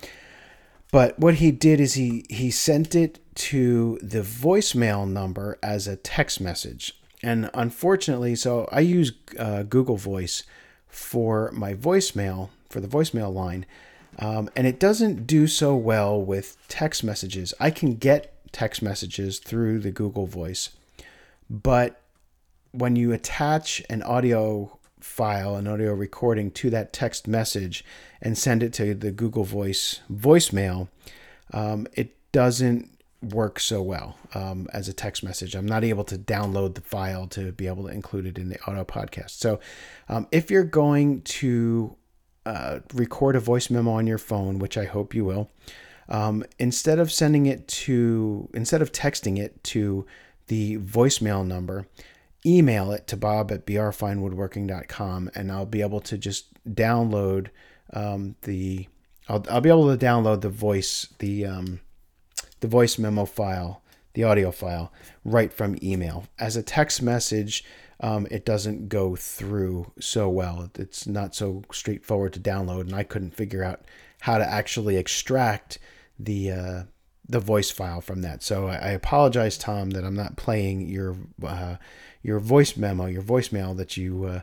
But 0.93 1.19
what 1.19 1.35
he 1.35 1.51
did 1.53 1.81
is 1.81 1.95
he 1.95 2.25
he 2.29 2.51
sent 2.51 2.95
it 2.95 3.21
to 3.37 3.99
the 4.03 4.23
voicemail 4.23 5.09
number 5.09 5.59
as 5.63 5.87
a 5.87 5.97
text 5.97 6.41
message. 6.41 6.99
And 7.23 7.51
unfortunately, 7.55 8.35
so 8.35 8.69
I 8.73 8.81
use 8.81 9.13
uh, 9.39 9.63
Google 9.65 9.97
Voice 9.97 10.43
for 10.89 11.51
my 11.53 11.75
voicemail 11.75 12.49
for 12.69 12.81
the 12.81 12.89
voicemail 12.89 13.33
line, 13.33 13.67
um, 14.19 14.49
and 14.57 14.67
it 14.67 14.81
doesn't 14.81 15.27
do 15.27 15.47
so 15.47 15.77
well 15.77 16.21
with 16.21 16.57
text 16.69 17.05
messages. 17.05 17.55
I 17.61 17.71
can 17.71 17.97
get 17.97 18.35
text 18.53 18.83
messages 18.83 19.39
through 19.39 19.81
the 19.81 19.91
Google 19.91 20.27
Voice, 20.27 20.71
but 21.49 22.01
when 22.73 22.97
you 22.97 23.13
attach 23.13 23.83
an 23.91 24.03
audio 24.03 24.79
file, 25.05 25.57
an 25.57 25.67
audio 25.67 25.93
recording 25.95 26.51
to 26.53 26.71
that 26.71 26.93
text 26.93 27.27
message 27.27 27.85
and 28.21 28.37
send 28.37 28.63
it 28.63 28.73
to 28.75 28.95
the 28.95 29.11
Google 29.11 29.45
Voice 29.45 30.01
voicemail, 30.13 30.89
um, 31.53 31.87
it 31.95 32.17
doesn't 32.33 32.91
work 33.23 33.61
so 33.61 33.83
well 33.83 34.17
um, 34.35 34.67
as 34.73 34.89
a 34.89 34.93
text 34.93 35.23
message. 35.23 35.55
I'm 35.55 35.67
not 35.67 35.85
able 35.85 36.05
to 36.05 36.17
download 36.17 36.75
the 36.75 36.81
file 36.81 37.27
to 37.29 37.53
be 37.53 37.67
able 37.67 37.85
to 37.85 37.91
include 37.91 38.27
it 38.27 38.39
in 38.39 38.49
the 38.49 38.61
auto 38.63 38.85
podcast. 38.85 39.31
So 39.31 39.61
um, 40.09 40.27
if 40.33 40.51
you're 40.51 40.65
going 40.65 41.23
to 41.23 41.97
uh, 42.47 42.81
record 42.95 43.37
a 43.37 43.41
voice 43.41 43.69
memo 43.71 43.93
on 43.93 44.07
your 44.07 44.19
phone, 44.19 44.59
which 44.59 44.79
I 44.79 44.85
hope 44.85 45.15
you 45.15 45.25
will, 45.25 45.51
um, 46.09 46.45
instead 46.59 46.99
of 46.99 47.13
sending 47.13 47.47
it 47.47 47.69
to, 47.69 48.49
instead 48.55 48.83
of 48.83 48.91
texting 48.91 49.39
it 49.39 49.63
to 49.65 50.07
the 50.49 50.79
voicemail 50.79 51.47
number, 51.47 51.87
email 52.45 52.91
it 52.93 53.07
to 53.07 53.17
bob 53.17 53.53
at 53.53 53.67
brfinewoodworking.com 53.67 55.31
and 55.35 55.53
I'll 55.53 55.67
be 55.67 55.83
able 55.83 56.01
to 56.01 56.17
just 56.17 56.47
download 56.65 57.49
um, 57.93 58.37
the 58.43 58.89
I'll, 59.29 59.45
I'll 59.51 59.61
be 59.61 59.69
able 59.69 59.95
to 59.95 60.05
download 60.05 60.41
the 60.41 60.49
voice 60.49 61.09
the 61.19 61.47
um, 61.47 61.81
the 62.61 62.69
voice 62.69 62.99
memo 62.99 63.25
file 63.25 63.83
the 64.15 64.25
audio 64.25 64.51
file 64.51 64.93
right 65.25 65.53
from 65.53 65.79
email. 65.83 66.27
As 66.39 66.57
a 66.57 66.63
text 66.63 67.03
message 67.03 67.65
um, 68.01 68.27
it 68.31 68.47
doesn't 68.47 68.89
go 68.89 69.15
through 69.15 69.93
so 70.01 70.29
well. 70.31 70.71
It's 70.79 71.07
not 71.07 71.35
so 71.35 71.63
straightforward 71.71 72.33
to 72.33 72.41
download 72.41 72.83
and 72.83 72.95
I 72.95 73.03
couldn't 73.03 73.37
figure 73.37 73.63
out 73.63 73.85
how 74.21 74.39
to 74.39 74.51
actually 74.51 74.97
extract 74.97 75.79
the 76.19 76.51
uh, 76.51 76.83
the 77.31 77.41
voice 77.41 77.71
file 77.71 78.01
from 78.01 78.23
that 78.23 78.43
so 78.43 78.67
I, 78.67 78.91
apologize 78.91 79.57
Tom 79.57 79.91
that 79.91 80.05
I'm 80.05 80.15
not 80.15 80.37
playing 80.37 80.89
your 80.89 81.17
uh, 81.45 81.77
your 82.23 82.39
voice 82.39 82.77
memo, 82.77 83.07
your 83.07 83.23
voicemail 83.23 83.77
that 83.77 83.97
you 83.97 84.25
uh, 84.25 84.41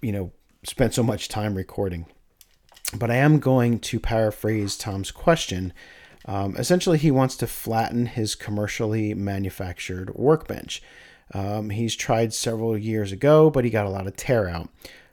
you 0.00 0.12
know 0.12 0.32
spent 0.64 0.94
so 0.94 1.02
much 1.02 1.28
time 1.28 1.54
recording. 1.54 2.06
But 2.96 3.10
I 3.10 3.16
am 3.16 3.38
going 3.38 3.80
to 3.80 4.00
paraphrase 4.00 4.76
Tom's 4.76 5.10
question. 5.10 5.72
Um, 6.24 6.56
essentially, 6.56 6.98
he 6.98 7.10
wants 7.10 7.36
to 7.36 7.46
flatten 7.46 8.06
his 8.06 8.34
commercially 8.34 9.14
manufactured 9.14 10.14
workbench. 10.14 10.82
Um, 11.34 11.70
he's 11.70 11.94
tried 11.94 12.32
several 12.32 12.76
years 12.76 13.12
ago, 13.12 13.50
but 13.50 13.64
he 13.64 13.70
got 13.70 13.86
a 13.86 13.90
lot 13.90 14.06
of 14.06 14.16
tear 14.16 14.48
out. 14.48 14.70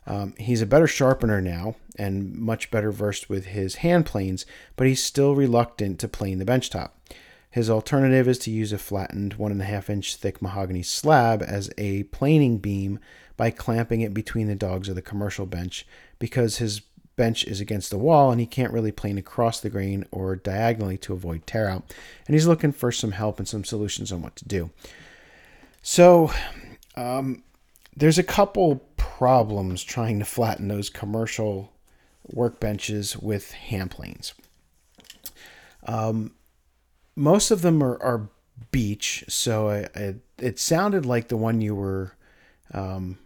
Um, 0.08 0.34
he's 0.38 0.62
a 0.62 0.68
better 0.68 0.88
sharpener 0.88 1.41
now 1.41 1.76
and 1.98 2.36
much 2.36 2.70
better 2.70 2.91
versed 2.91 3.30
with 3.30 3.48
his 3.48 3.76
hand 3.76 4.06
planes, 4.06 4.46
but 4.76 4.88
he's 4.88 5.04
still 5.04 5.36
reluctant 5.36 6.00
to 6.00 6.08
plane 6.08 6.39
the 6.39 6.46
benchtop. 6.46 6.91
His 7.50 7.70
alternative 7.70 8.28
is 8.28 8.38
to 8.39 8.52
use 8.52 8.74
a 8.74 8.78
flattened 8.78 9.36
one 9.36 9.52
and 9.52 9.62
a 9.62 9.65
half 9.65 9.89
inch 9.89 10.18
thick 10.18 10.41
mahogany 10.41 10.84
slab 10.84 11.41
as 11.41 11.72
a 11.78 12.04
planing 12.04 12.58
beam 12.58 13.00
by 13.38 13.50
clamping 13.50 14.02
it 14.02 14.13
between 14.13 14.48
the 14.48 14.56
dogs 14.56 14.89
of 14.89 14.96
the 14.96 15.02
commercial 15.02 15.46
bench 15.46 15.88
because 16.20 16.58
his 16.58 16.82
bench 17.15 17.46
is 17.46 17.62
against 17.62 17.91
the 17.91 17.98
wall 17.98 18.30
and 18.30 18.41
he 18.41 18.46
can't 18.46 18.74
really 18.74 18.91
plane 18.91 19.18
across 19.18 19.62
the 19.62 19.70
grain 19.70 20.06
or 20.12 20.36
diagonally 20.36 20.98
to 20.98 21.13
avoid 21.13 21.48
tear 21.48 21.70
out. 21.70 21.94
And 22.28 22.34
he's 22.34 22.46
looking 22.46 22.74
for 22.74 22.91
some 22.91 23.13
help 23.13 23.39
and 23.39 23.48
some 23.48 23.63
solutions 23.63 24.12
on 24.12 24.22
what 24.22 24.36
to 24.36 24.46
do. 24.46 24.70
So, 25.82 26.34
um, 26.98 27.44
there's 27.95 28.17
a 28.17 28.23
couple 28.23 28.77
problems 28.97 29.84
trying 29.84 30.19
to 30.19 30.25
flatten 30.25 30.67
those 30.67 30.89
commercial 30.89 31.71
workbenches 32.34 33.21
with 33.21 33.51
hand 33.51 33.91
planes. 33.91 34.34
Um, 35.86 36.34
most 37.15 37.51
of 37.51 37.62
them 37.62 37.81
are, 37.84 38.01
are 38.01 38.29
beech, 38.71 39.23
so 39.27 39.69
I, 39.69 39.88
I, 39.95 40.15
it 40.38 40.60
sounded 40.60 41.05
like 41.05 41.27
the 41.27 41.38
one 41.38 41.62
you 41.62 41.75
were 41.75 42.13
um, 42.73 43.17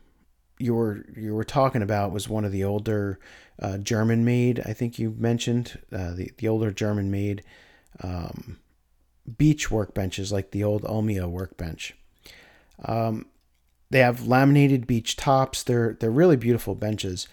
you 0.60 0.76
were 0.76 1.06
you 1.16 1.34
were 1.34 1.46
talking 1.46 1.82
about 1.82 2.12
was 2.12 2.28
one 2.28 2.46
of 2.46 2.52
the 2.52 2.64
older 2.64 3.20
uh, 3.60 3.78
German 3.78 4.26
made. 4.26 4.60
I 4.66 4.74
think 4.74 5.00
you 5.00 5.16
mentioned 5.18 5.80
uh, 5.92 6.14
the 6.14 6.32
the 6.38 6.48
older 6.48 6.72
German 6.72 7.10
made 7.10 7.44
um, 8.04 8.60
beech 9.38 9.70
workbenches, 9.70 10.32
like 10.32 10.52
the 10.52 10.64
old 10.64 10.84
Ulmia 10.84 11.30
workbench. 11.30 11.96
Um, 12.86 13.26
they 13.90 14.00
have 14.00 14.28
laminated 14.28 14.88
beech 14.88 15.16
tops. 15.16 15.64
They're 15.64 15.98
they're 16.00 16.12
really 16.12 16.38
beautiful 16.38 16.76
benches. 16.76 17.28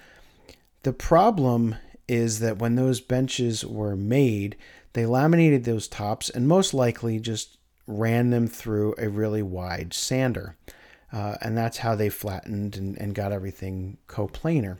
The 0.82 0.92
problem 0.92 1.76
is 2.08 2.38
that 2.38 2.58
when 2.58 2.76
those 2.76 3.00
benches 3.00 3.64
were 3.64 3.96
made, 3.96 4.56
they 4.92 5.04
laminated 5.04 5.64
those 5.64 5.88
tops 5.88 6.30
and 6.30 6.46
most 6.46 6.72
likely 6.72 7.18
just 7.18 7.58
ran 7.86 8.30
them 8.30 8.46
through 8.46 8.94
a 8.98 9.08
really 9.08 9.42
wide 9.42 9.92
sander. 9.92 10.56
Uh, 11.12 11.36
and 11.40 11.56
that's 11.56 11.78
how 11.78 11.94
they 11.94 12.08
flattened 12.08 12.76
and, 12.76 12.96
and 12.98 13.14
got 13.14 13.32
everything 13.32 13.98
coplanar. 14.08 14.78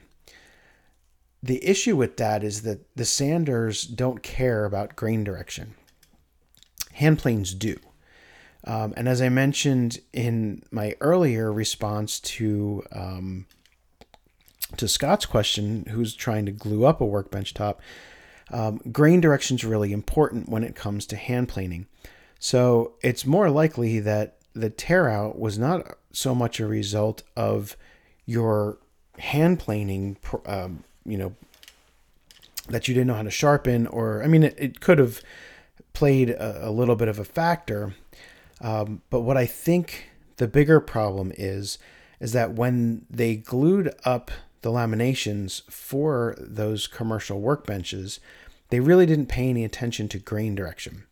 The 1.43 1.65
issue 1.65 1.97
with 1.97 2.17
that 2.17 2.43
is 2.43 2.63
that 2.63 2.85
the 2.97 3.05
sanders 3.05 3.85
don't 3.85 4.23
care 4.23 4.65
about 4.65 4.97
grain 4.97 5.23
direction. 5.23 5.75
Hand 6.95 7.19
planes 7.19 7.55
do. 7.55 7.77
Um, 8.67 8.95
and 8.97 9.09
as 9.09 9.23
I 9.23 9.29
mentioned 9.29 10.01
in 10.13 10.63
my 10.71 10.97
earlier 11.01 11.53
response 11.53 12.19
to 12.21 12.83
um, 12.93 13.47
to 14.77 14.89
Scott's 14.89 15.27
question, 15.27 15.87
who's 15.91 16.15
trying 16.15 16.47
to 16.47 16.53
glue 16.53 16.85
up 16.85 17.01
a 17.01 17.05
workbench 17.05 17.55
top, 17.55 17.81
um, 18.51 18.81
grain 18.91 19.21
direction 19.21 19.57
is 19.57 19.65
really 19.65 19.93
important 19.93 20.49
when 20.49 20.65
it 20.65 20.75
comes 20.75 21.07
to 21.07 21.17
hand 21.17 21.49
planing. 21.49 21.87
So 22.39 22.95
it's 23.03 23.25
more 23.25 23.49
likely 23.51 24.01
that 24.01 24.39
the 24.55 24.71
tear 24.71 25.09
out 25.09 25.39
was 25.39 25.59
not 25.59 25.97
so 26.13 26.35
much 26.35 26.59
a 26.61 26.67
result 26.67 27.23
of 27.37 27.77
your 28.25 28.79
hand 29.19 29.59
planing, 29.59 30.17
um, 30.47 30.85
you 31.05 31.17
know, 31.17 31.35
that 32.69 32.89
you 32.89 32.95
didn't 32.95 33.07
know 33.07 33.15
how 33.15 33.23
to 33.23 33.31
sharpen, 33.31 33.87
or 33.87 34.23
I 34.23 34.27
mean, 34.27 34.43
it, 34.43 34.55
it 34.59 34.81
could 34.81 34.99
have 34.99 35.21
played 35.93 36.31
a, 36.31 36.69
a, 36.69 36.71
little 36.71 36.97
bit 36.97 37.09
of 37.09 37.19
a 37.19 37.25
factor. 37.25 37.95
Um, 38.61 39.03
but 39.11 39.21
what 39.21 39.37
I 39.37 39.47
think 39.47 40.11
the 40.37 40.49
bigger 40.49 40.81
problem 40.81 41.33
is, 41.37 41.79
is 42.21 42.33
that 42.33 42.55
when 42.55 43.05
they 43.11 43.37
glued 43.37 43.93
up 44.05 44.31
the 44.63 44.71
laminations 44.71 45.63
for 45.71 46.35
those 46.39 46.87
commercial 46.87 47.41
workbenches, 47.41 48.19
they 48.71 48.81
really 48.81 49.07
didn't 49.07 49.27
pay 49.27 49.49
any 49.49 49.65
attention 49.65 50.09
to 50.09 50.19
grain 50.19 50.55
direction. 50.55 51.05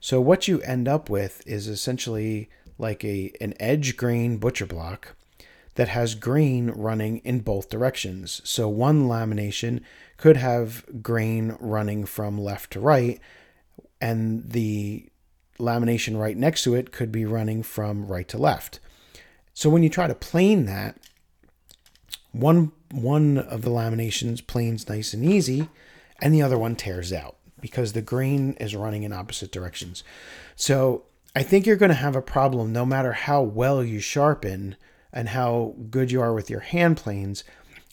So 0.00 0.20
what 0.20 0.48
you 0.48 0.60
end 0.62 0.88
up 0.88 1.08
with 1.08 1.46
is 1.46 1.68
essentially 1.68 2.50
like 2.78 3.04
a 3.04 3.32
an 3.40 3.54
edge 3.60 3.96
grain 3.96 4.38
butcher 4.38 4.66
block 4.66 5.14
that 5.76 5.88
has 5.88 6.14
grain 6.14 6.70
running 6.70 7.18
in 7.18 7.40
both 7.40 7.70
directions. 7.70 8.40
So 8.44 8.68
one 8.68 9.04
lamination 9.04 9.80
could 10.16 10.36
have 10.36 10.84
grain 11.02 11.56
running 11.60 12.04
from 12.04 12.38
left 12.38 12.72
to 12.72 12.80
right, 12.80 13.20
and 14.00 14.50
the 14.50 15.08
lamination 15.58 16.18
right 16.18 16.36
next 16.36 16.64
to 16.64 16.74
it 16.74 16.92
could 16.92 17.12
be 17.12 17.24
running 17.24 17.62
from 17.62 18.06
right 18.06 18.28
to 18.28 18.38
left. 18.38 18.80
So 19.54 19.68
when 19.68 19.82
you 19.82 19.88
try 19.88 20.06
to 20.06 20.14
plane 20.14 20.64
that, 20.66 20.98
one 22.32 22.72
one 22.90 23.38
of 23.38 23.62
the 23.62 23.70
laminations 23.70 24.46
planes 24.46 24.88
nice 24.88 25.14
and 25.14 25.24
easy, 25.24 25.68
and 26.20 26.34
the 26.34 26.42
other 26.42 26.58
one 26.58 26.76
tears 26.76 27.12
out 27.12 27.36
because 27.60 27.92
the 27.92 28.02
grain 28.02 28.54
is 28.54 28.74
running 28.74 29.02
in 29.02 29.12
opposite 29.12 29.52
directions. 29.52 30.02
So 30.56 31.04
I 31.34 31.42
think 31.42 31.64
you're 31.64 31.76
going 31.76 31.90
to 31.90 31.94
have 31.94 32.16
a 32.16 32.22
problem 32.22 32.72
no 32.72 32.84
matter 32.84 33.12
how 33.12 33.42
well 33.42 33.82
you 33.82 34.00
sharpen 34.00 34.76
and 35.12 35.30
how 35.30 35.74
good 35.90 36.10
you 36.10 36.20
are 36.20 36.34
with 36.34 36.50
your 36.50 36.60
hand 36.60 36.96
planes, 36.96 37.44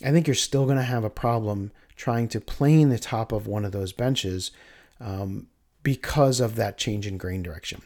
I 0.04 0.12
think 0.12 0.28
you're 0.28 0.36
still 0.36 0.66
going 0.66 0.78
to 0.78 0.84
have 0.84 1.04
a 1.04 1.10
problem 1.10 1.72
trying 1.96 2.28
to 2.30 2.42
plane 2.42 2.90
the 2.90 3.00
top 3.00 3.32
of 3.32 3.46
one 3.46 3.66
of 3.66 3.72
those 3.72 3.94
benches 3.94 4.52
um, 5.00 5.48
because 5.84 6.40
of 6.40 6.56
that 6.56 6.78
change 6.78 7.08
in 7.08 7.18
grain 7.18 7.44
direction. 7.44 7.82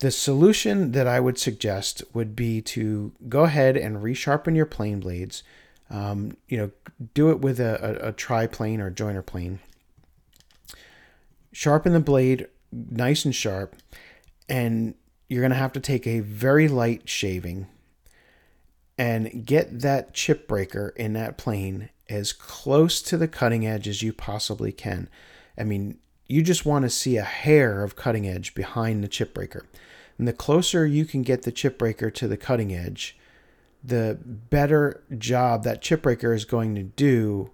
The 0.00 0.10
solution 0.10 0.92
that 0.92 1.06
I 1.06 1.20
would 1.20 1.38
suggest 1.38 2.02
would 2.12 2.34
be 2.34 2.60
to 2.62 3.12
go 3.28 3.44
ahead 3.44 3.76
and 3.76 3.98
resharpen 3.98 4.56
your 4.56 4.66
plane 4.66 5.00
blades. 5.00 5.42
Um, 5.90 6.36
you 6.48 6.56
know, 6.56 6.70
do 7.14 7.30
it 7.30 7.40
with 7.40 7.60
a, 7.60 8.02
a, 8.04 8.08
a 8.08 8.12
try-plane 8.12 8.80
or 8.80 8.90
joiner 8.90 9.22
plane. 9.22 9.60
Sharpen 11.52 11.92
the 11.92 12.00
blade 12.00 12.48
nice 12.72 13.24
and 13.24 13.34
sharp, 13.34 13.76
and 14.48 14.94
you're 15.28 15.42
going 15.42 15.52
to 15.52 15.56
have 15.56 15.72
to 15.74 15.80
take 15.80 16.06
a 16.06 16.20
very 16.20 16.68
light 16.68 17.08
shaving 17.08 17.68
and 18.98 19.46
get 19.46 19.80
that 19.80 20.14
chip 20.14 20.48
breaker 20.48 20.92
in 20.96 21.12
that 21.12 21.38
plane 21.38 21.90
as 22.08 22.32
close 22.32 23.00
to 23.02 23.16
the 23.16 23.28
cutting 23.28 23.66
edge 23.66 23.88
as 23.88 24.02
you 24.02 24.12
possibly 24.12 24.72
can. 24.72 25.08
I 25.56 25.64
mean, 25.64 25.98
you 26.34 26.42
just 26.42 26.66
want 26.66 26.82
to 26.82 26.90
see 26.90 27.16
a 27.16 27.22
hair 27.22 27.84
of 27.84 27.94
cutting 27.94 28.26
edge 28.26 28.56
behind 28.56 29.04
the 29.04 29.08
chip 29.08 29.32
breaker. 29.32 29.64
And 30.18 30.26
the 30.26 30.32
closer 30.32 30.84
you 30.84 31.04
can 31.04 31.22
get 31.22 31.42
the 31.42 31.52
chip 31.52 31.78
breaker 31.78 32.10
to 32.10 32.26
the 32.26 32.36
cutting 32.36 32.74
edge, 32.74 33.16
the 33.84 34.18
better 34.24 35.04
job 35.16 35.62
that 35.62 35.80
chip 35.80 36.02
breaker 36.02 36.32
is 36.32 36.44
going 36.44 36.74
to 36.74 36.82
do 36.82 37.52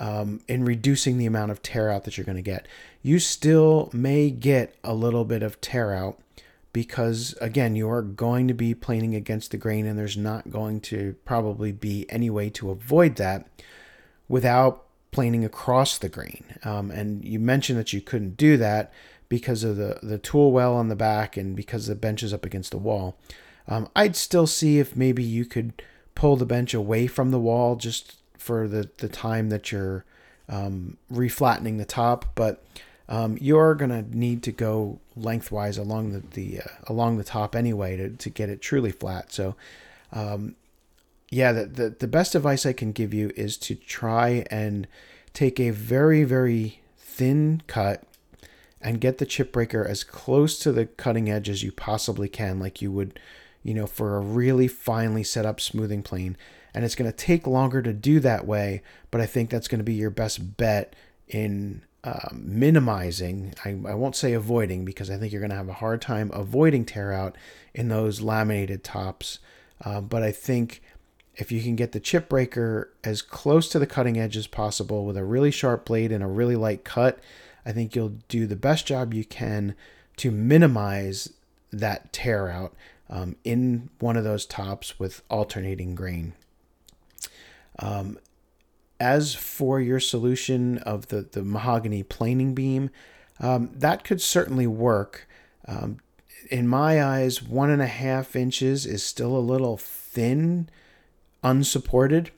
um, 0.00 0.40
in 0.48 0.64
reducing 0.64 1.18
the 1.18 1.26
amount 1.26 1.52
of 1.52 1.62
tear 1.62 1.88
out 1.88 2.02
that 2.02 2.18
you're 2.18 2.24
going 2.24 2.34
to 2.34 2.42
get. 2.42 2.66
You 3.00 3.20
still 3.20 3.90
may 3.92 4.32
get 4.32 4.74
a 4.82 4.92
little 4.92 5.24
bit 5.24 5.44
of 5.44 5.60
tear 5.60 5.94
out 5.94 6.18
because 6.72 7.36
again 7.40 7.76
you 7.76 7.88
are 7.88 8.02
going 8.02 8.48
to 8.48 8.54
be 8.54 8.74
planing 8.74 9.14
against 9.14 9.52
the 9.52 9.56
grain 9.56 9.86
and 9.86 9.96
there's 9.96 10.16
not 10.16 10.50
going 10.50 10.80
to 10.80 11.14
probably 11.24 11.70
be 11.70 12.06
any 12.08 12.28
way 12.28 12.50
to 12.50 12.72
avoid 12.72 13.14
that 13.16 13.46
without 14.28 14.89
planing 15.10 15.44
across 15.44 15.98
the 15.98 16.08
grain 16.08 16.44
um, 16.64 16.90
and 16.90 17.24
you 17.24 17.38
mentioned 17.38 17.78
that 17.78 17.92
you 17.92 18.00
couldn't 18.00 18.36
do 18.36 18.56
that 18.56 18.92
because 19.28 19.64
of 19.64 19.76
the, 19.76 19.98
the 20.02 20.18
tool 20.18 20.52
well 20.52 20.74
on 20.74 20.88
the 20.88 20.96
back 20.96 21.36
and 21.36 21.56
because 21.56 21.86
the 21.86 21.94
bench 21.94 22.22
is 22.22 22.32
up 22.32 22.44
against 22.44 22.70
the 22.70 22.78
wall 22.78 23.16
um, 23.68 23.88
i'd 23.96 24.16
still 24.16 24.46
see 24.46 24.78
if 24.78 24.96
maybe 24.96 25.22
you 25.22 25.44
could 25.44 25.82
pull 26.14 26.36
the 26.36 26.46
bench 26.46 26.74
away 26.74 27.06
from 27.06 27.30
the 27.30 27.40
wall 27.40 27.76
just 27.76 28.16
for 28.36 28.66
the, 28.66 28.88
the 28.98 29.08
time 29.08 29.48
that 29.48 29.72
you're 29.72 30.04
um, 30.48 30.96
reflattening 31.12 31.78
the 31.78 31.84
top 31.84 32.26
but 32.34 32.64
um, 33.10 33.36
you're 33.40 33.74
gonna 33.74 34.02
need 34.02 34.44
to 34.44 34.52
go 34.52 35.00
lengthwise 35.16 35.76
along 35.76 36.12
the, 36.12 36.20
the 36.30 36.60
uh, 36.60 36.68
along 36.86 37.18
the 37.18 37.24
top 37.24 37.56
anyway 37.56 37.96
to, 37.96 38.10
to 38.10 38.30
get 38.30 38.48
it 38.48 38.62
truly 38.62 38.92
flat. 38.92 39.32
So, 39.32 39.56
um, 40.12 40.54
yeah, 41.30 41.52
the, 41.52 41.66
the 41.66 41.90
the 41.90 42.08
best 42.08 42.34
advice 42.34 42.66
I 42.66 42.72
can 42.72 42.92
give 42.92 43.14
you 43.14 43.32
is 43.36 43.56
to 43.58 43.74
try 43.74 44.44
and 44.50 44.86
take 45.32 45.60
a 45.60 45.70
very 45.70 46.24
very 46.24 46.80
thin 46.98 47.62
cut 47.66 48.02
and 48.80 49.00
get 49.00 49.18
the 49.18 49.26
chip 49.26 49.52
breaker 49.52 49.84
as 49.84 50.04
close 50.04 50.58
to 50.58 50.72
the 50.72 50.86
cutting 50.86 51.30
edge 51.30 51.48
as 51.48 51.62
you 51.62 51.70
possibly 51.70 52.28
can, 52.28 52.58
like 52.58 52.80
you 52.80 52.90
would, 52.90 53.18
you 53.62 53.74
know, 53.74 53.86
for 53.86 54.16
a 54.16 54.20
really 54.20 54.68
finely 54.68 55.22
set 55.22 55.44
up 55.44 55.60
smoothing 55.60 56.02
plane. 56.02 56.36
And 56.72 56.84
it's 56.84 56.94
going 56.94 57.10
to 57.10 57.16
take 57.16 57.46
longer 57.46 57.82
to 57.82 57.92
do 57.92 58.20
that 58.20 58.46
way, 58.46 58.82
but 59.10 59.20
I 59.20 59.26
think 59.26 59.50
that's 59.50 59.68
going 59.68 59.80
to 59.80 59.84
be 59.84 59.94
your 59.94 60.10
best 60.10 60.56
bet 60.56 60.94
in 61.28 61.82
um, 62.04 62.42
minimizing, 62.44 63.52
I, 63.64 63.70
I 63.86 63.94
won't 63.94 64.16
say 64.16 64.32
avoiding 64.32 64.84
because 64.86 65.10
I 65.10 65.18
think 65.18 65.32
you're 65.32 65.40
going 65.42 65.50
to 65.50 65.56
have 65.56 65.68
a 65.68 65.74
hard 65.74 66.00
time 66.00 66.30
avoiding 66.32 66.86
tear 66.86 67.12
out 67.12 67.36
in 67.74 67.88
those 67.88 68.22
laminated 68.22 68.82
tops. 68.82 69.38
Uh, 69.84 70.00
but 70.00 70.22
I 70.22 70.32
think 70.32 70.80
if 71.40 71.50
you 71.50 71.62
can 71.62 71.74
get 71.74 71.92
the 71.92 72.00
chip 72.00 72.28
breaker 72.28 72.92
as 73.02 73.22
close 73.22 73.68
to 73.70 73.78
the 73.78 73.86
cutting 73.86 74.18
edge 74.18 74.36
as 74.36 74.46
possible 74.46 75.06
with 75.06 75.16
a 75.16 75.24
really 75.24 75.50
sharp 75.50 75.86
blade 75.86 76.12
and 76.12 76.22
a 76.22 76.26
really 76.26 76.56
light 76.56 76.84
cut, 76.84 77.18
I 77.64 77.72
think 77.72 77.96
you'll 77.96 78.16
do 78.28 78.46
the 78.46 78.56
best 78.56 78.86
job 78.86 79.14
you 79.14 79.24
can 79.24 79.74
to 80.16 80.30
minimize 80.30 81.32
that 81.72 82.12
tear 82.12 82.50
out 82.50 82.74
um, 83.08 83.36
in 83.42 83.88
one 84.00 84.16
of 84.16 84.24
those 84.24 84.44
tops 84.44 84.98
with 84.98 85.22
alternating 85.30 85.94
grain. 85.94 86.34
Um, 87.78 88.18
as 88.98 89.34
for 89.34 89.80
your 89.80 90.00
solution 90.00 90.76
of 90.78 91.08
the, 91.08 91.22
the 91.22 91.42
mahogany 91.42 92.02
planing 92.02 92.54
beam, 92.54 92.90
um, 93.40 93.70
that 93.74 94.04
could 94.04 94.20
certainly 94.20 94.66
work. 94.66 95.26
Um, 95.66 96.00
in 96.50 96.68
my 96.68 97.02
eyes, 97.02 97.42
one 97.42 97.70
and 97.70 97.80
a 97.80 97.86
half 97.86 98.36
inches 98.36 98.84
is 98.84 99.02
still 99.02 99.34
a 99.36 99.38
little 99.38 99.78
thin, 99.78 100.68
unsupported. 101.42 102.30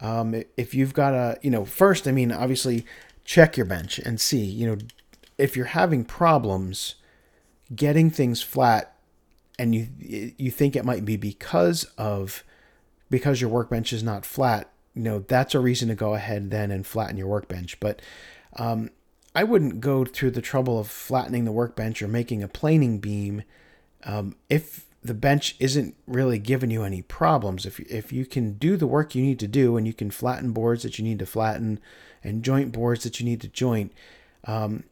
Um, 0.00 0.42
if 0.56 0.74
you've 0.74 0.94
got 0.94 1.14
a, 1.14 1.38
you 1.42 1.50
know, 1.50 1.64
first, 1.64 2.06
I 2.06 2.12
mean, 2.12 2.32
obviously, 2.32 2.84
check 3.24 3.56
your 3.56 3.66
bench 3.66 3.98
and 3.98 4.20
see, 4.20 4.44
you 4.44 4.66
know, 4.66 4.78
if 5.38 5.56
you're 5.56 5.66
having 5.66 6.04
problems 6.04 6.96
getting 7.74 8.10
things 8.10 8.42
flat 8.42 8.94
and 9.58 9.74
you 9.74 9.88
you 10.00 10.50
think 10.50 10.76
it 10.76 10.84
might 10.84 11.04
be 11.04 11.16
because 11.16 11.84
of 11.96 12.44
because 13.10 13.40
your 13.40 13.50
workbench 13.50 13.92
is 13.92 14.02
not 14.02 14.26
flat 14.26 14.70
you 14.94 15.02
know 15.02 15.20
that's 15.20 15.54
a 15.54 15.60
reason 15.60 15.88
to 15.88 15.94
go 15.94 16.14
ahead 16.14 16.50
then 16.50 16.70
and 16.70 16.86
flatten 16.86 17.16
your 17.16 17.26
workbench 17.26 17.78
but 17.80 18.00
um, 18.56 18.90
i 19.34 19.42
wouldn't 19.42 19.80
go 19.80 20.04
through 20.04 20.30
the 20.30 20.42
trouble 20.42 20.78
of 20.78 20.88
flattening 20.88 21.44
the 21.44 21.52
workbench 21.52 22.02
or 22.02 22.08
making 22.08 22.42
a 22.42 22.48
planing 22.48 22.98
beam 22.98 23.42
um, 24.04 24.36
if 24.50 24.86
the 25.04 25.14
bench 25.14 25.54
isn't 25.60 25.94
really 26.06 26.38
giving 26.38 26.70
you 26.70 26.82
any 26.82 27.02
problems 27.02 27.66
if, 27.66 27.78
if 27.80 28.12
you 28.12 28.24
can 28.24 28.54
do 28.54 28.76
the 28.76 28.86
work 28.86 29.14
you 29.14 29.22
need 29.22 29.38
to 29.38 29.46
do 29.46 29.76
and 29.76 29.86
you 29.86 29.92
can 29.92 30.10
flatten 30.10 30.52
boards 30.52 30.82
that 30.82 30.98
you 30.98 31.04
need 31.04 31.18
to 31.18 31.26
flatten 31.26 31.78
and 32.22 32.42
joint 32.42 32.72
boards 32.72 33.04
that 33.04 33.20
you 33.20 33.26
need 33.26 33.40
to 33.40 33.48
joint 33.48 33.92
um, 34.44 34.84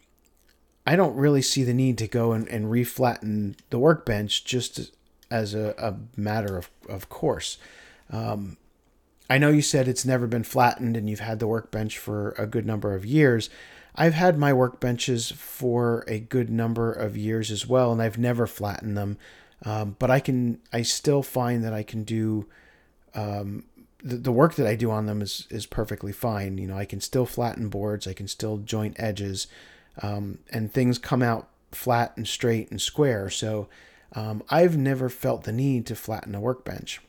i 0.87 0.95
don't 0.95 1.17
really 1.17 1.43
see 1.43 1.65
the 1.65 1.75
need 1.75 1.97
to 1.97 2.07
go 2.07 2.33
and, 2.33 2.47
and 2.49 2.67
reflatten 2.67 3.57
the 3.71 3.79
workbench 3.79 4.45
just 4.45 4.93
as 5.31 5.55
a, 5.55 5.75
a 5.79 6.21
matter 6.21 6.59
of, 6.59 6.71
of 6.89 7.09
course 7.09 7.57
um, 8.11 8.59
I 9.31 9.39
know 9.39 9.49
you 9.49 9.63
said 9.63 9.89
it's 9.89 10.05
never 10.05 10.27
been 10.27 10.45
flattened 10.45 10.95
and 10.95 11.09
you've 11.09 11.21
had 11.21 11.39
the 11.39 11.47
workbench 11.47 11.97
for 11.97 12.35
a 12.37 12.47
good 12.47 12.67
number 12.67 12.95
of 12.95 13.07
years. 13.07 13.49
I've 13.95 14.13
had 14.13 14.37
my 14.37 14.53
workbenches 14.53 15.33
for 15.33 16.05
a 16.07 16.19
good 16.19 16.51
number 16.51 16.93
of 16.93 17.17
years 17.17 17.51
as 17.51 17.67
well, 17.67 17.93
and 17.93 18.03
I've 18.03 18.19
never 18.19 18.47
flattened 18.47 18.97
them. 18.97 19.17
Um, 19.65 19.97
but 19.99 20.11
I 20.11 20.21
can, 20.21 20.61
I 20.73 20.83
still 20.83 21.23
find 21.23 21.63
that 21.65 21.73
I 21.73 21.83
can 21.83 22.03
do 22.05 22.47
um, 23.15 23.65
the, 24.03 24.17
the 24.17 24.33
work 24.33 24.55
that 24.57 24.67
I 24.67 24.75
do 24.75 24.91
on 24.91 25.07
them 25.07 25.23
is 25.23 25.47
is 25.51 25.67
perfectly 25.67 26.13
fine. 26.13 26.59
You 26.59 26.67
know, 26.67 26.77
I 26.77 26.85
can 26.85 27.01
still 27.01 27.27
flatten 27.27 27.69
boards, 27.69 28.07
I 28.07 28.13
can 28.13 28.29
still 28.29 28.59
joint 28.59 28.97
edges, 28.99 29.47
um, 30.03 30.39
and 30.51 30.73
things 30.73 30.99
come 30.99 31.23
out 31.23 31.49
flat 31.71 32.13
and 32.17 32.27
straight 32.27 32.71
and 32.71 32.81
square. 32.81 33.31
So 33.31 33.69
um, 34.15 34.43
I've 34.51 34.77
never 34.77 35.09
felt 35.09 35.45
the 35.45 35.53
need 35.53 35.87
to 35.87 35.95
flatten 35.95 36.35
a 36.35 36.41
workbench 36.41 37.01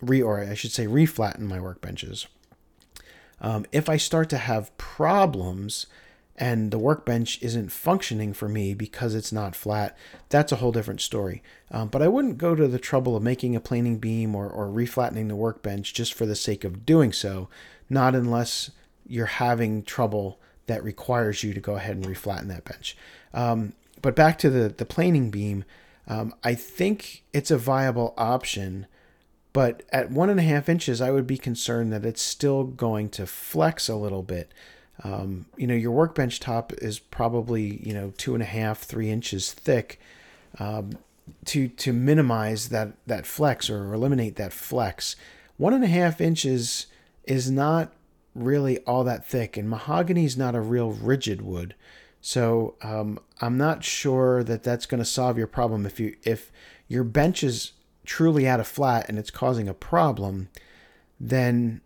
re 0.00 0.22
or 0.22 0.40
I 0.40 0.54
should 0.54 0.72
say 0.72 0.86
reflatten 0.86 1.40
my 1.40 1.58
workbenches. 1.58 2.26
Um, 3.40 3.66
if 3.72 3.88
I 3.88 3.96
start 3.96 4.28
to 4.30 4.38
have 4.38 4.76
problems 4.78 5.86
and 6.38 6.70
the 6.70 6.78
workbench 6.78 7.42
isn't 7.42 7.72
functioning 7.72 8.32
for 8.32 8.48
me 8.48 8.72
because 8.72 9.14
it's 9.14 9.32
not 9.32 9.56
flat, 9.56 9.98
that's 10.28 10.52
a 10.52 10.56
whole 10.56 10.70
different 10.70 11.00
story. 11.00 11.42
Um, 11.70 11.88
but 11.88 12.00
I 12.00 12.08
wouldn't 12.08 12.38
go 12.38 12.54
to 12.54 12.68
the 12.68 12.78
trouble 12.78 13.16
of 13.16 13.22
making 13.24 13.56
a 13.56 13.60
planing 13.60 13.98
beam 13.98 14.36
or, 14.36 14.48
or 14.48 14.68
reflattening 14.68 15.28
the 15.28 15.36
workbench 15.36 15.92
just 15.92 16.14
for 16.14 16.26
the 16.26 16.36
sake 16.36 16.62
of 16.62 16.86
doing 16.86 17.12
so, 17.12 17.48
not 17.90 18.14
unless 18.14 18.70
you're 19.06 19.26
having 19.26 19.82
trouble 19.82 20.38
that 20.66 20.84
requires 20.84 21.42
you 21.42 21.52
to 21.52 21.60
go 21.60 21.74
ahead 21.74 21.96
and 21.96 22.06
reflatten 22.06 22.46
that 22.48 22.64
bench. 22.64 22.96
Um, 23.34 23.72
but 24.00 24.14
back 24.14 24.38
to 24.38 24.50
the, 24.50 24.68
the 24.68 24.86
planing 24.86 25.30
beam, 25.30 25.64
um, 26.06 26.32
I 26.44 26.54
think 26.54 27.24
it's 27.32 27.50
a 27.50 27.58
viable 27.58 28.14
option, 28.16 28.86
but 29.52 29.82
at 29.90 30.12
one 30.12 30.30
and 30.30 30.38
a 30.38 30.44
half 30.44 30.68
inches, 30.68 31.00
I 31.00 31.10
would 31.10 31.26
be 31.26 31.36
concerned 31.36 31.92
that 31.92 32.06
it's 32.06 32.22
still 32.22 32.62
going 32.62 33.08
to 33.10 33.26
flex 33.26 33.88
a 33.88 33.96
little 33.96 34.22
bit. 34.22 34.52
Um, 35.04 35.46
you 35.56 35.66
know, 35.66 35.74
your 35.74 35.92
workbench 35.92 36.40
top 36.40 36.72
is 36.74 36.98
probably 36.98 37.86
you 37.86 37.94
know 37.94 38.12
two 38.16 38.34
and 38.34 38.42
a 38.42 38.46
half, 38.46 38.80
three 38.80 39.10
inches 39.10 39.52
thick. 39.52 40.00
Um, 40.58 40.98
to 41.44 41.68
to 41.68 41.92
minimize 41.92 42.70
that 42.70 42.92
that 43.06 43.26
flex 43.26 43.68
or 43.68 43.92
eliminate 43.92 44.36
that 44.36 44.52
flex, 44.52 45.14
one 45.56 45.74
and 45.74 45.84
a 45.84 45.88
half 45.88 46.20
inches 46.20 46.86
is 47.24 47.50
not 47.50 47.92
really 48.34 48.78
all 48.80 49.04
that 49.04 49.26
thick, 49.26 49.56
and 49.56 49.68
mahogany 49.68 50.24
is 50.24 50.36
not 50.36 50.54
a 50.54 50.60
real 50.60 50.90
rigid 50.90 51.42
wood. 51.42 51.74
So 52.20 52.74
um, 52.82 53.18
I'm 53.40 53.56
not 53.56 53.84
sure 53.84 54.42
that 54.44 54.62
that's 54.62 54.86
going 54.86 54.98
to 54.98 55.04
solve 55.04 55.38
your 55.38 55.46
problem 55.46 55.86
if 55.86 56.00
you 56.00 56.16
if 56.24 56.50
your 56.88 57.04
bench 57.04 57.42
is 57.42 57.72
truly 58.04 58.48
out 58.48 58.60
of 58.60 58.66
flat 58.66 59.08
and 59.08 59.18
it's 59.18 59.30
causing 59.30 59.68
a 59.68 59.74
problem, 59.74 60.48
then 61.20 61.80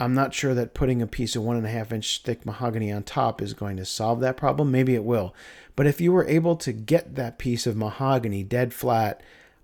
I'm 0.00 0.14
not 0.14 0.34
sure 0.34 0.54
that 0.54 0.74
putting 0.74 1.00
a 1.00 1.06
piece 1.06 1.36
of 1.36 1.42
one 1.42 1.56
and 1.56 1.66
a 1.66 1.70
half 1.70 1.92
inch 1.92 2.22
thick 2.22 2.44
mahogany 2.44 2.90
on 2.90 3.04
top 3.04 3.40
is 3.40 3.54
going 3.54 3.76
to 3.76 3.84
solve 3.84 4.20
that 4.20 4.36
problem. 4.36 4.70
Maybe 4.70 4.94
it 4.94 5.04
will. 5.04 5.34
But 5.76 5.86
if 5.86 6.00
you 6.00 6.12
were 6.12 6.26
able 6.26 6.56
to 6.56 6.72
get 6.72 7.14
that 7.14 7.38
piece 7.38 7.66
of 7.66 7.76
mahogany 7.76 8.42
dead 8.42 8.74
flat 8.74 9.22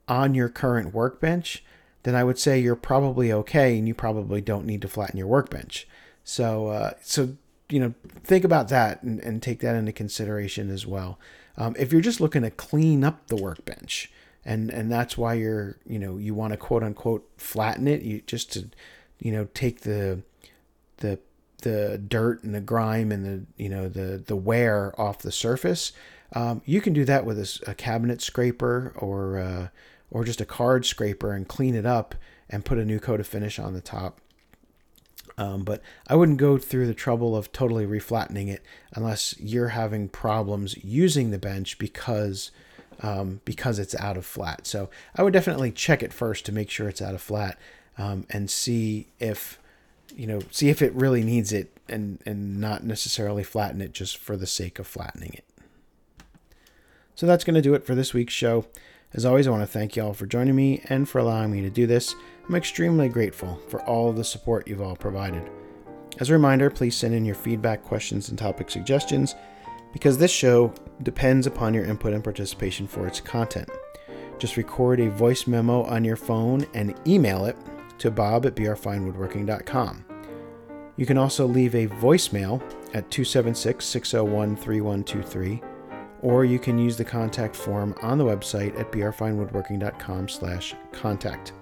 on 0.08 0.34
your 0.34 0.48
current 0.48 0.94
workbench, 0.94 1.64
then 2.02 2.14
I 2.14 2.24
would 2.24 2.38
say 2.38 2.58
you're 2.58 2.76
probably 2.76 3.32
okay 3.32 3.76
and 3.76 3.86
you 3.86 3.94
probably 3.94 4.40
don't 4.40 4.66
need 4.66 4.82
to 4.82 4.88
flatten 4.88 5.18
your 5.18 5.26
workbench. 5.26 5.86
So, 6.24 6.68
uh, 6.68 6.92
so 7.02 7.36
you 7.68 7.80
know, 7.80 7.94
think 8.24 8.44
about 8.44 8.68
that 8.68 9.02
and, 9.02 9.20
and 9.20 9.42
take 9.42 9.60
that 9.60 9.76
into 9.76 9.92
consideration 9.92 10.70
as 10.70 10.86
well. 10.86 11.18
Um, 11.56 11.74
if 11.78 11.92
you're 11.92 12.00
just 12.00 12.20
looking 12.20 12.42
to 12.42 12.50
clean 12.50 13.04
up 13.04 13.26
the 13.28 13.36
workbench, 13.36 14.10
and 14.44 14.70
and 14.70 14.90
that's 14.90 15.18
why 15.18 15.34
you're, 15.34 15.76
you 15.86 15.98
know, 15.98 16.16
you 16.16 16.34
want 16.34 16.52
to 16.52 16.56
quote 16.56 16.82
unquote 16.82 17.28
flatten 17.36 17.86
it, 17.86 18.02
you 18.02 18.22
just 18.26 18.52
to, 18.54 18.70
you 19.20 19.32
know, 19.32 19.48
take 19.54 19.82
the 19.82 20.22
the 20.98 21.18
the 21.62 21.98
dirt 21.98 22.42
and 22.42 22.54
the 22.54 22.60
grime 22.60 23.12
and 23.12 23.24
the 23.24 23.62
you 23.62 23.68
know 23.68 23.88
the 23.88 24.22
the 24.26 24.36
wear 24.36 24.98
off 25.00 25.18
the 25.18 25.32
surface. 25.32 25.92
Um, 26.32 26.62
you 26.64 26.80
can 26.80 26.92
do 26.92 27.04
that 27.04 27.24
with 27.24 27.38
a, 27.38 27.70
a 27.70 27.74
cabinet 27.74 28.22
scraper 28.22 28.92
or 28.96 29.38
uh, 29.38 29.68
or 30.10 30.24
just 30.24 30.40
a 30.40 30.46
card 30.46 30.86
scraper 30.86 31.32
and 31.32 31.46
clean 31.46 31.74
it 31.74 31.86
up 31.86 32.14
and 32.48 32.64
put 32.64 32.78
a 32.78 32.84
new 32.84 32.98
coat 32.98 33.20
of 33.20 33.26
finish 33.26 33.58
on 33.58 33.74
the 33.74 33.80
top. 33.80 34.20
Um, 35.38 35.62
but 35.62 35.80
I 36.06 36.16
wouldn't 36.16 36.38
go 36.38 36.58
through 36.58 36.86
the 36.86 36.94
trouble 36.94 37.36
of 37.36 37.52
totally 37.52 37.86
reflattening 37.86 38.48
it 38.48 38.62
unless 38.94 39.34
you're 39.38 39.68
having 39.68 40.08
problems 40.08 40.76
using 40.84 41.30
the 41.30 41.38
bench 41.38 41.78
because 41.78 42.50
um, 43.02 43.40
because 43.44 43.78
it's 43.78 43.94
out 43.94 44.16
of 44.16 44.26
flat. 44.26 44.66
So 44.66 44.90
I 45.16 45.22
would 45.22 45.32
definitely 45.32 45.72
check 45.72 46.02
it 46.02 46.12
first 46.12 46.44
to 46.46 46.52
make 46.52 46.70
sure 46.70 46.88
it's 46.88 47.00
out 47.00 47.14
of 47.14 47.22
flat 47.22 47.58
um, 47.98 48.26
and 48.30 48.50
see 48.50 49.08
if 49.18 49.58
you 50.14 50.26
know 50.26 50.40
see 50.50 50.68
if 50.68 50.82
it 50.82 50.92
really 50.94 51.22
needs 51.22 51.52
it 51.52 51.76
and 51.88 52.20
and 52.26 52.60
not 52.60 52.84
necessarily 52.84 53.44
flatten 53.44 53.80
it 53.80 53.92
just 53.92 54.16
for 54.16 54.36
the 54.36 54.46
sake 54.46 54.78
of 54.78 54.86
flattening 54.86 55.32
it. 55.34 55.44
So 57.14 57.26
that's 57.26 57.44
going 57.44 57.54
to 57.54 57.62
do 57.62 57.74
it 57.74 57.84
for 57.84 57.94
this 57.94 58.14
week's 58.14 58.32
show. 58.32 58.64
As 59.12 59.26
always, 59.26 59.46
I 59.46 59.50
want 59.50 59.62
to 59.62 59.66
thank 59.66 59.96
you 59.96 60.04
all 60.04 60.14
for 60.14 60.26
joining 60.26 60.54
me 60.54 60.82
and 60.88 61.08
for 61.08 61.18
allowing 61.18 61.50
me 61.50 61.60
to 61.62 61.70
do 61.70 61.86
this. 61.86 62.14
I'm 62.48 62.54
extremely 62.54 63.08
grateful 63.08 63.60
for 63.68 63.82
all 63.82 64.08
of 64.08 64.16
the 64.16 64.24
support 64.24 64.68
you've 64.68 64.80
all 64.80 64.96
provided. 64.96 65.50
As 66.18 66.30
a 66.30 66.32
reminder, 66.32 66.70
please 66.70 66.94
send 66.94 67.14
in 67.14 67.24
your 67.24 67.34
feedback, 67.34 67.82
questions, 67.82 68.28
and 68.28 68.38
topic 68.38 68.70
suggestions 68.70 69.34
because 69.92 70.16
this 70.16 70.30
show 70.30 70.72
depends 71.02 71.46
upon 71.46 71.74
your 71.74 71.84
input 71.84 72.12
and 72.12 72.22
participation 72.22 72.86
for 72.86 73.06
its 73.06 73.20
content. 73.20 73.68
Just 74.38 74.56
record 74.56 75.00
a 75.00 75.10
voice 75.10 75.46
memo 75.46 75.82
on 75.82 76.04
your 76.04 76.16
phone 76.16 76.66
and 76.74 76.94
email 77.06 77.44
it 77.44 77.56
to 78.00 78.10
bob 78.10 78.46
at 78.46 78.54
brfinewoodworking.com. 78.54 80.04
You 80.96 81.06
can 81.06 81.16
also 81.16 81.46
leave 81.46 81.74
a 81.74 81.86
voicemail 81.86 82.60
at 82.94 83.10
276 83.10 83.84
601 83.84 84.56
3123 84.56 85.62
or 86.22 86.44
you 86.44 86.58
can 86.58 86.78
use 86.78 86.96
the 86.96 87.04
contact 87.04 87.56
form 87.56 87.94
on 88.02 88.18
the 88.18 88.24
website 88.24 88.78
at 88.78 88.92
brfinewoodworking.com 88.92 90.28
slash 90.28 90.74
contact. 90.92 91.52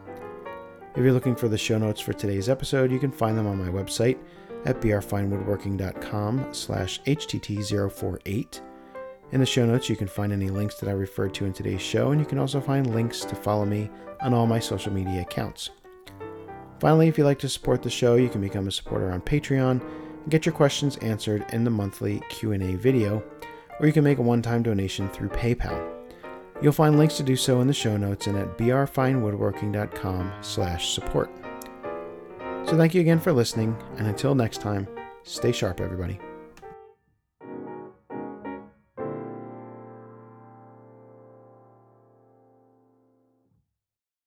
If 0.94 1.04
you're 1.04 1.12
looking 1.12 1.36
for 1.36 1.48
the 1.48 1.58
show 1.58 1.78
notes 1.78 2.00
for 2.00 2.12
today's 2.12 2.48
episode, 2.48 2.90
you 2.90 2.98
can 2.98 3.12
find 3.12 3.38
them 3.38 3.46
on 3.46 3.58
my 3.58 3.70
website 3.70 4.18
at 4.64 4.80
brfinewoodworking.com 4.80 6.52
slash 6.52 7.00
htt048. 7.02 8.60
In 9.30 9.40
the 9.40 9.46
show 9.46 9.66
notes, 9.66 9.88
you 9.88 9.96
can 9.96 10.08
find 10.08 10.32
any 10.32 10.48
links 10.48 10.76
that 10.76 10.88
I 10.88 10.92
referred 10.92 11.34
to 11.34 11.44
in 11.44 11.52
today's 11.52 11.82
show, 11.82 12.10
and 12.10 12.20
you 12.20 12.26
can 12.26 12.38
also 12.38 12.60
find 12.60 12.94
links 12.94 13.20
to 13.20 13.36
follow 13.36 13.66
me 13.66 13.90
on 14.22 14.32
all 14.32 14.46
my 14.46 14.58
social 14.58 14.92
media 14.92 15.20
accounts. 15.20 15.70
Finally, 16.80 17.08
if 17.08 17.18
you'd 17.18 17.24
like 17.24 17.38
to 17.40 17.48
support 17.48 17.82
the 17.82 17.90
show, 17.90 18.14
you 18.14 18.28
can 18.28 18.40
become 18.40 18.68
a 18.68 18.72
supporter 18.72 19.10
on 19.10 19.20
Patreon 19.20 19.80
and 19.80 20.30
get 20.30 20.46
your 20.46 20.54
questions 20.54 20.96
answered 20.98 21.44
in 21.52 21.64
the 21.64 21.70
monthly 21.70 22.22
Q&A 22.28 22.76
video, 22.76 23.22
or 23.80 23.86
you 23.86 23.92
can 23.92 24.04
make 24.04 24.18
a 24.18 24.22
one-time 24.22 24.62
donation 24.62 25.08
through 25.08 25.28
PayPal. 25.30 25.94
You'll 26.60 26.72
find 26.72 26.98
links 26.98 27.16
to 27.16 27.22
do 27.22 27.36
so 27.36 27.60
in 27.60 27.66
the 27.66 27.72
show 27.72 27.96
notes 27.96 28.26
and 28.26 28.36
at 28.36 28.58
brfinewoodworking.com 28.58 30.32
slash 30.40 30.92
support. 30.94 31.30
So 32.66 32.76
thank 32.76 32.94
you 32.94 33.00
again 33.00 33.20
for 33.20 33.32
listening, 33.32 33.76
and 33.96 34.06
until 34.06 34.34
next 34.34 34.60
time, 34.60 34.86
stay 35.22 35.52
sharp, 35.52 35.80
everybody. 35.80 36.18